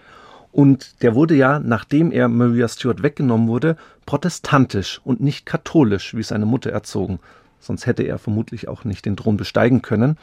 [0.51, 3.75] Und der wurde ja, nachdem er Maria Stuart weggenommen wurde,
[4.05, 7.19] protestantisch und nicht katholisch wie seine Mutter erzogen.
[7.59, 10.17] Sonst hätte er vermutlich auch nicht den Thron besteigen können.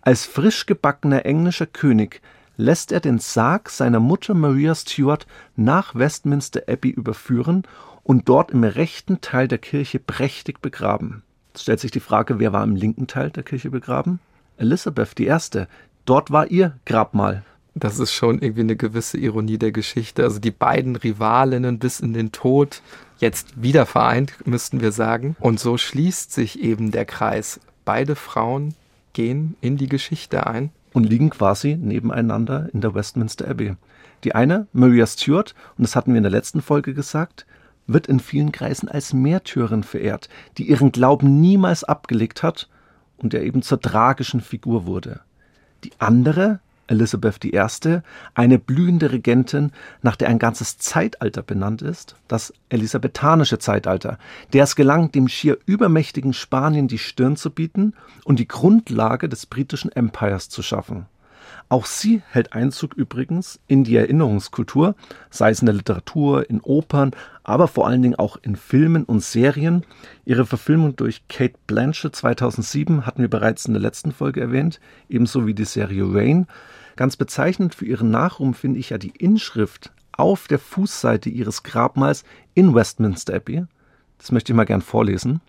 [0.00, 2.22] Als frisch gebackener englischer König
[2.56, 7.64] lässt er den Sarg seiner Mutter Maria Stuart nach Westminster Abbey überführen
[8.04, 11.22] und dort im rechten Teil der Kirche prächtig begraben.
[11.48, 14.20] Jetzt stellt sich die Frage, wer war im linken Teil der Kirche begraben?
[14.56, 15.66] Elisabeth I.
[16.04, 17.44] Dort war ihr Grabmal.
[17.74, 20.22] Das ist schon irgendwie eine gewisse Ironie der Geschichte.
[20.22, 22.82] Also die beiden Rivalinnen bis in den Tod,
[23.18, 25.36] jetzt wieder vereint, müssten wir sagen.
[25.40, 27.58] Und so schließt sich eben der Kreis.
[27.84, 28.74] Beide Frauen
[29.12, 30.70] gehen in die Geschichte ein.
[30.92, 33.74] Und liegen quasi nebeneinander in der Westminster Abbey.
[34.22, 37.46] Die eine, Maria Stuart, und das hatten wir in der letzten Folge gesagt,
[37.88, 42.68] wird in vielen Kreisen als Märtyrerin verehrt, die ihren Glauben niemals abgelegt hat
[43.24, 45.20] und der eben zur tragischen Figur wurde.
[45.82, 48.00] Die andere, Elisabeth I.,
[48.34, 49.72] eine blühende Regentin,
[50.02, 54.18] nach der ein ganzes Zeitalter benannt ist, das elisabethanische Zeitalter,
[54.52, 57.94] der es gelang, dem schier übermächtigen Spanien die Stirn zu bieten
[58.24, 61.06] und die Grundlage des britischen Empires zu schaffen.
[61.74, 64.94] Auch sie hält Einzug übrigens in die Erinnerungskultur,
[65.28, 67.10] sei es in der Literatur, in Opern,
[67.42, 69.84] aber vor allen Dingen auch in Filmen und Serien.
[70.24, 75.48] Ihre Verfilmung durch Kate Blanchett 2007 hatten wir bereits in der letzten Folge erwähnt, ebenso
[75.48, 76.46] wie die Serie Rain.
[76.94, 82.22] Ganz bezeichnend für ihren Nachruhm finde ich ja die Inschrift auf der Fußseite ihres Grabmals
[82.54, 83.64] in Westminster Abbey.
[84.18, 85.40] Das möchte ich mal gern vorlesen.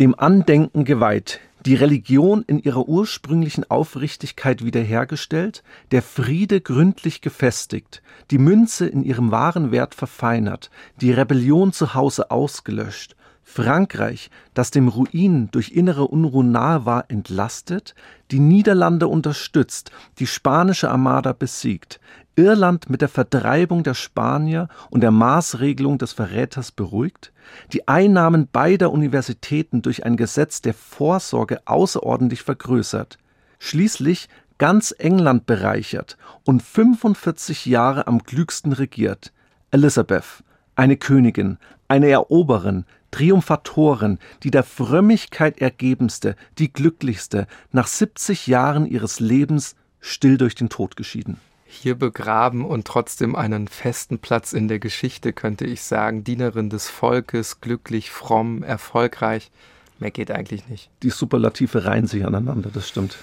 [0.00, 8.38] Dem Andenken geweiht, die Religion in ihrer ursprünglichen Aufrichtigkeit wiederhergestellt, der Friede gründlich gefestigt, die
[8.38, 13.15] Münze in ihrem wahren Wert verfeinert, die Rebellion zu Hause ausgelöscht,
[13.48, 17.94] Frankreich, das dem Ruin durch innere Unruhen nahe war, entlastet,
[18.32, 22.00] die Niederlande unterstützt, die spanische Armada besiegt,
[22.34, 27.32] Irland mit der Vertreibung der Spanier und der Maßregelung des Verräters beruhigt,
[27.72, 33.16] die Einnahmen beider Universitäten durch ein Gesetz der Vorsorge außerordentlich vergrößert,
[33.60, 34.28] schließlich
[34.58, 39.32] ganz England bereichert und 45 Jahre am klügsten regiert.
[39.70, 40.42] Elizabeth,
[40.74, 49.20] eine Königin, eine Eroberin, Triumphatorin, die der Frömmigkeit ergebenste, die glücklichste, nach 70 Jahren ihres
[49.20, 51.40] Lebens still durch den Tod geschieden.
[51.68, 56.22] Hier begraben und trotzdem einen festen Platz in der Geschichte, könnte ich sagen.
[56.24, 59.50] Dienerin des Volkes, glücklich, fromm, erfolgreich.
[59.98, 60.90] Mehr geht eigentlich nicht.
[61.02, 63.18] Die Superlative reihen sich aneinander, das stimmt.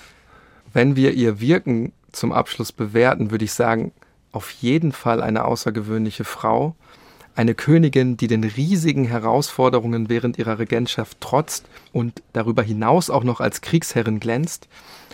[0.73, 3.91] Wenn wir ihr Wirken zum Abschluss bewerten, würde ich sagen,
[4.31, 6.75] auf jeden Fall eine außergewöhnliche Frau
[7.35, 13.39] eine Königin, die den riesigen Herausforderungen während ihrer Regentschaft trotzt und darüber hinaus auch noch
[13.39, 14.67] als Kriegsherrin glänzt.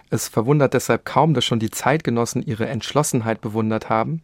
[0.10, 4.22] Es verwundert deshalb kaum, dass schon die Zeitgenossen ihre Entschlossenheit bewundert haben.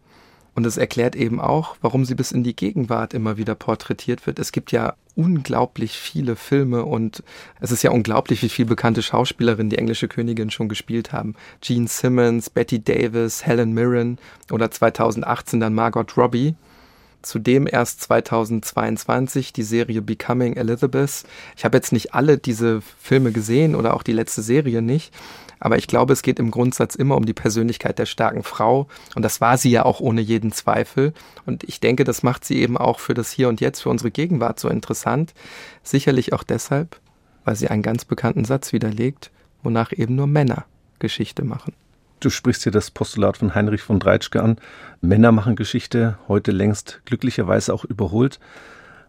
[0.56, 4.39] Und es erklärt eben auch, warum sie bis in die Gegenwart immer wieder porträtiert wird.
[4.39, 7.24] Es gibt ja unglaublich viele Filme und
[7.60, 11.36] es ist ja unglaublich, wie viele bekannte Schauspielerinnen die englische Königin schon gespielt haben.
[11.60, 14.18] Gene Simmons, Betty Davis, Helen Mirren
[14.50, 16.56] oder 2018 dann Margot Robbie.
[17.26, 21.24] Zudem erst 2022 die Serie Becoming Elizabeth.
[21.58, 25.14] Ich habe jetzt nicht alle diese Filme gesehen oder auch die letzte Serie nicht,
[25.60, 29.24] aber ich glaube, es geht im Grundsatz immer um die Persönlichkeit der starken Frau und
[29.24, 31.14] das war sie ja auch ohne jeden Zweifel
[31.48, 34.12] und ich denke, das macht sie eben auch für das Hier und Jetzt, für unsere
[34.12, 35.34] Gegenwart so interessant.
[35.82, 37.00] Sicherlich auch deshalb,
[37.44, 39.32] weil sie einen ganz bekannten Satz widerlegt,
[39.64, 40.66] wonach eben nur Männer
[41.00, 41.74] Geschichte machen.
[42.20, 44.57] Du sprichst hier das Postulat von Heinrich von Dreitschke an.
[45.01, 48.39] Männer machen Geschichte, heute längst glücklicherweise auch überholt.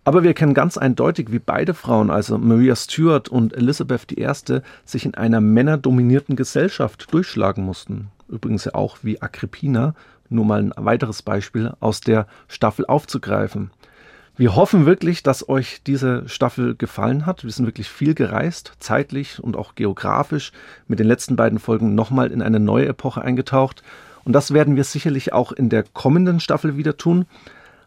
[0.04, 5.04] Aber wir kennen ganz eindeutig, wie beide Frauen, also Maria Stuart und Elizabeth I., sich
[5.04, 8.09] in einer männerdominierten Gesellschaft durchschlagen mussten.
[8.28, 9.94] Übrigens ja auch wie Agrippina,
[10.28, 13.70] nur mal ein weiteres Beispiel aus der Staffel aufzugreifen.
[14.39, 17.45] Wir hoffen wirklich, dass euch diese Staffel gefallen hat.
[17.45, 20.53] Wir sind wirklich viel gereist, zeitlich und auch geografisch,
[20.89, 23.82] mit den letzten beiden Folgen nochmal in eine neue Epoche eingetaucht.
[24.24, 27.24] Und das werden wir sicherlich auch in der kommenden Staffel wieder tun.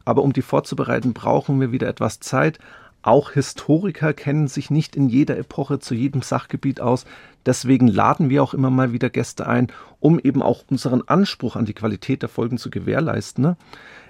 [0.06, 2.58] Aber um die vorzubereiten, brauchen wir wieder etwas Zeit.
[3.02, 7.06] Auch Historiker kennen sich nicht in jeder Epoche zu jedem Sachgebiet aus.
[7.46, 9.68] Deswegen laden wir auch immer mal wieder Gäste ein,
[10.02, 13.56] um eben auch unseren Anspruch an die Qualität der Folgen zu gewährleisten.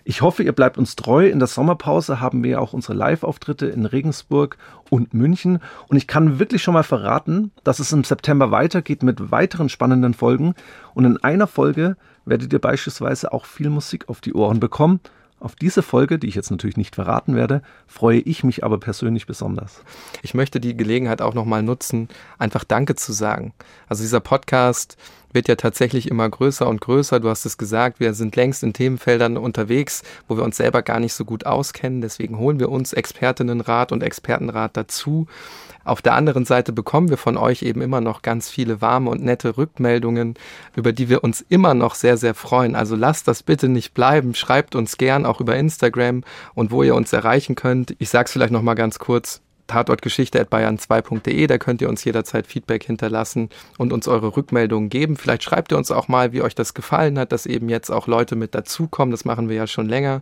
[0.03, 1.29] Ich hoffe, ihr bleibt uns treu.
[1.29, 4.57] In der Sommerpause haben wir auch unsere Live-Auftritte in Regensburg
[4.89, 5.59] und München.
[5.87, 10.15] Und ich kann wirklich schon mal verraten, dass es im September weitergeht mit weiteren spannenden
[10.15, 10.55] Folgen.
[10.95, 14.99] Und in einer Folge werdet ihr beispielsweise auch viel Musik auf die Ohren bekommen.
[15.39, 19.25] Auf diese Folge, die ich jetzt natürlich nicht verraten werde, freue ich mich aber persönlich
[19.25, 19.81] besonders.
[20.21, 23.53] Ich möchte die Gelegenheit auch nochmal nutzen, einfach Danke zu sagen.
[23.87, 24.97] Also dieser Podcast
[25.31, 27.21] wird ja tatsächlich immer größer und größer.
[27.21, 30.99] Du hast es gesagt, wir sind längst in Themenfeldern unterwegs, wo wir uns selber gar
[30.99, 32.01] nicht so gut auskennen.
[32.01, 35.27] Deswegen holen wir uns Expertinnenrat und Expertenrat dazu.
[35.83, 39.23] Auf der anderen Seite bekommen wir von euch eben immer noch ganz viele warme und
[39.23, 40.35] nette Rückmeldungen,
[40.75, 42.75] über die wir uns immer noch sehr, sehr freuen.
[42.75, 44.35] Also lasst das bitte nicht bleiben.
[44.35, 46.23] Schreibt uns gern auch über Instagram
[46.53, 47.95] und wo ihr uns erreichen könnt.
[47.99, 51.47] Ich sage es vielleicht noch mal ganz kurz tatortgeschichte.bayern2.de.
[51.47, 55.15] Da könnt ihr uns jederzeit Feedback hinterlassen und uns eure Rückmeldungen geben.
[55.15, 58.07] Vielleicht schreibt ihr uns auch mal, wie euch das gefallen hat, dass eben jetzt auch
[58.07, 59.11] Leute mit dazukommen.
[59.11, 60.21] Das machen wir ja schon länger.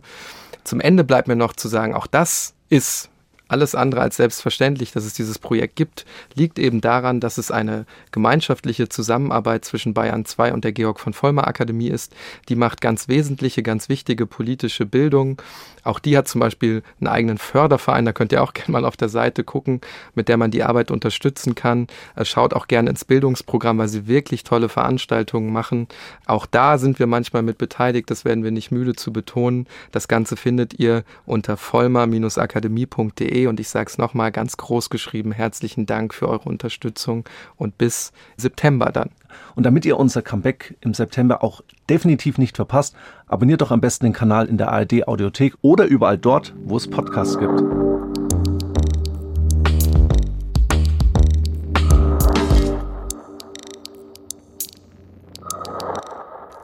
[0.62, 3.10] Zum Ende bleibt mir noch zu sagen, auch das ist
[3.48, 7.86] alles andere als selbstverständlich, dass es dieses Projekt gibt, liegt eben daran, dass es eine
[8.12, 12.14] gemeinschaftliche Zusammenarbeit zwischen Bayern 2 und der Georg von Vollmer Akademie ist.
[12.48, 15.40] Die macht ganz wesentliche, ganz wichtige politische Bildung.
[15.88, 18.98] Auch die hat zum Beispiel einen eigenen Förderverein, da könnt ihr auch gerne mal auf
[18.98, 19.80] der Seite gucken,
[20.14, 21.86] mit der man die Arbeit unterstützen kann.
[22.24, 25.88] Schaut auch gerne ins Bildungsprogramm, weil sie wirklich tolle Veranstaltungen machen.
[26.26, 29.66] Auch da sind wir manchmal mit beteiligt, das werden wir nicht müde zu betonen.
[29.90, 35.86] Das Ganze findet ihr unter vollmer-akademie.de und ich sage es nochmal ganz groß geschrieben, herzlichen
[35.86, 37.24] Dank für eure Unterstützung
[37.56, 39.08] und bis September dann.
[39.54, 42.94] Und damit ihr unser Comeback im September auch definitiv nicht verpasst,
[43.26, 46.88] abonniert doch am besten den Kanal in der ARD Audiothek oder überall dort, wo es
[46.88, 47.62] Podcasts gibt.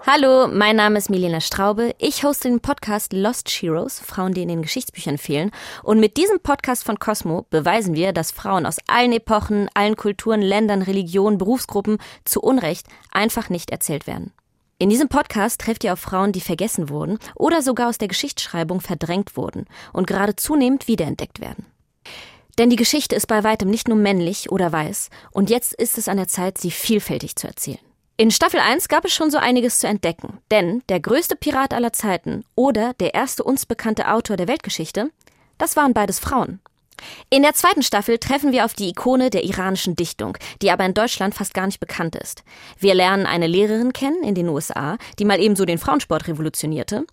[0.07, 1.95] Hallo, mein Name ist Milena Straube.
[1.99, 5.51] Ich hoste den Podcast Lost Heroes, Frauen, die in den Geschichtsbüchern fehlen.
[5.83, 10.43] Und mit diesem Podcast von Cosmo beweisen wir, dass Frauen aus allen Epochen, allen Kulturen,
[10.43, 14.33] Ländern, Religionen, Berufsgruppen zu Unrecht einfach nicht erzählt werden.
[14.79, 18.81] In diesem Podcast trefft ihr auf Frauen, die vergessen wurden oder sogar aus der Geschichtsschreibung
[18.81, 21.67] verdrängt wurden und gerade zunehmend wiederentdeckt werden.
[22.59, 26.09] Denn die Geschichte ist bei weitem nicht nur männlich oder weiß und jetzt ist es
[26.09, 27.79] an der Zeit, sie vielfältig zu erzählen.
[28.17, 31.93] In Staffel 1 gab es schon so einiges zu entdecken, denn der größte Pirat aller
[31.93, 35.11] Zeiten oder der erste uns bekannte Autor der Weltgeschichte,
[35.59, 36.61] das waren beides Frauen.
[37.31, 40.95] In der zweiten Staffel treffen wir auf die Ikone der iranischen Dichtung, die aber in
[40.95, 42.45] Deutschland fast gar nicht bekannt ist.
[42.79, 47.07] Wir lernen eine Lehrerin kennen in den USA, die mal ebenso den Frauensport revolutionierte.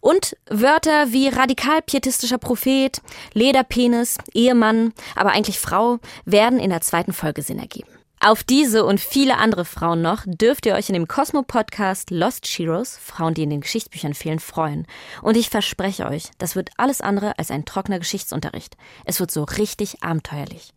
[0.00, 3.00] Und Wörter wie radikal-pietistischer Prophet,
[3.34, 7.97] Lederpenis, Ehemann, aber eigentlich Frau werden in der zweiten Folge Sinn ergeben.
[8.20, 12.98] Auf diese und viele andere Frauen noch dürft ihr euch in dem Cosmo-Podcast Lost Heroes,
[12.98, 14.88] Frauen, die in den Geschichtsbüchern fehlen, freuen.
[15.22, 18.76] Und ich verspreche euch, das wird alles andere als ein trockener Geschichtsunterricht.
[19.04, 20.74] Es wird so richtig abenteuerlich.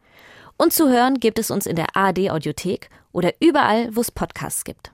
[0.56, 4.64] Und zu hören gibt es uns in der ARD Audiothek oder überall, wo es Podcasts
[4.64, 4.92] gibt.